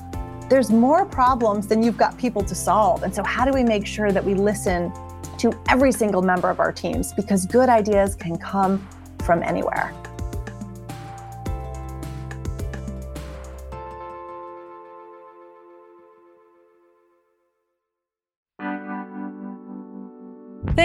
there's 0.50 0.70
more 0.70 1.06
problems 1.06 1.68
than 1.68 1.82
you've 1.82 1.98
got 1.98 2.18
people 2.18 2.44
to 2.44 2.54
solve. 2.54 3.04
And 3.04 3.14
so, 3.14 3.24
how 3.24 3.46
do 3.46 3.52
we 3.52 3.64
make 3.64 3.86
sure 3.86 4.12
that 4.12 4.24
we 4.24 4.36
listen 4.36 4.92
to 5.38 5.52
every 5.70 5.92
single 5.92 6.22
member 6.22 6.50
of 6.50 6.60
our 6.60 6.72
teams? 6.72 7.14
Because 7.14 7.46
good 7.46 7.70
ideas 7.70 8.16
can 8.16 8.38
come 8.38 8.86
from 9.24 9.42
anywhere. 9.42 9.94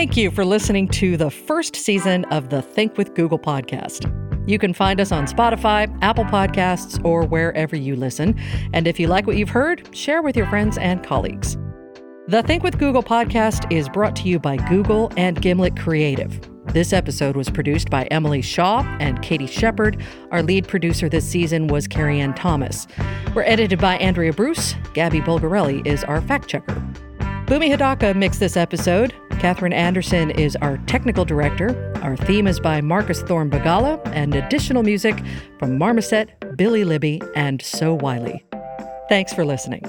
Thank 0.00 0.16
you 0.16 0.30
for 0.30 0.46
listening 0.46 0.88
to 0.92 1.18
the 1.18 1.30
first 1.30 1.76
season 1.76 2.24
of 2.30 2.48
the 2.48 2.62
Think 2.62 2.96
with 2.96 3.12
Google 3.12 3.38
podcast. 3.38 4.10
You 4.48 4.58
can 4.58 4.72
find 4.72 4.98
us 4.98 5.12
on 5.12 5.26
Spotify, 5.26 5.94
Apple 6.00 6.24
Podcasts, 6.24 7.04
or 7.04 7.26
wherever 7.26 7.76
you 7.76 7.96
listen. 7.96 8.34
And 8.72 8.86
if 8.86 8.98
you 8.98 9.08
like 9.08 9.26
what 9.26 9.36
you've 9.36 9.50
heard, 9.50 9.94
share 9.94 10.22
with 10.22 10.38
your 10.38 10.46
friends 10.46 10.78
and 10.78 11.04
colleagues. 11.04 11.58
The 12.28 12.42
Think 12.42 12.62
with 12.62 12.78
Google 12.78 13.02
podcast 13.02 13.70
is 13.70 13.90
brought 13.90 14.16
to 14.16 14.22
you 14.22 14.38
by 14.38 14.56
Google 14.70 15.12
and 15.18 15.42
Gimlet 15.42 15.78
Creative. 15.78 16.40
This 16.72 16.94
episode 16.94 17.36
was 17.36 17.50
produced 17.50 17.90
by 17.90 18.04
Emily 18.04 18.40
Shaw 18.40 18.80
and 19.00 19.20
Katie 19.20 19.46
Shepard. 19.46 20.02
Our 20.30 20.42
lead 20.42 20.66
producer 20.66 21.10
this 21.10 21.28
season 21.28 21.66
was 21.66 21.86
Carrie 21.86 22.20
Ann 22.20 22.32
Thomas. 22.32 22.86
We're 23.34 23.42
edited 23.42 23.78
by 23.78 23.98
Andrea 23.98 24.32
Bruce. 24.32 24.76
Gabby 24.94 25.20
Bulgarelli 25.20 25.86
is 25.86 26.04
our 26.04 26.22
fact 26.22 26.48
checker. 26.48 26.82
Bumi 27.50 27.68
Hidaka 27.68 28.14
mixed 28.14 28.38
this 28.38 28.56
episode. 28.56 29.12
Catherine 29.40 29.72
Anderson 29.72 30.30
is 30.30 30.54
our 30.62 30.78
technical 30.86 31.24
director. 31.24 31.92
Our 32.00 32.16
theme 32.16 32.46
is 32.46 32.60
by 32.60 32.80
Marcus 32.80 33.22
Thorn 33.22 33.50
Bagala, 33.50 34.00
and 34.14 34.36
additional 34.36 34.84
music 34.84 35.20
from 35.58 35.76
Marmoset, 35.76 36.30
Billy 36.56 36.84
Libby, 36.84 37.20
and 37.34 37.60
So 37.60 37.92
Wiley. 37.92 38.44
Thanks 39.08 39.34
for 39.34 39.44
listening. 39.44 39.82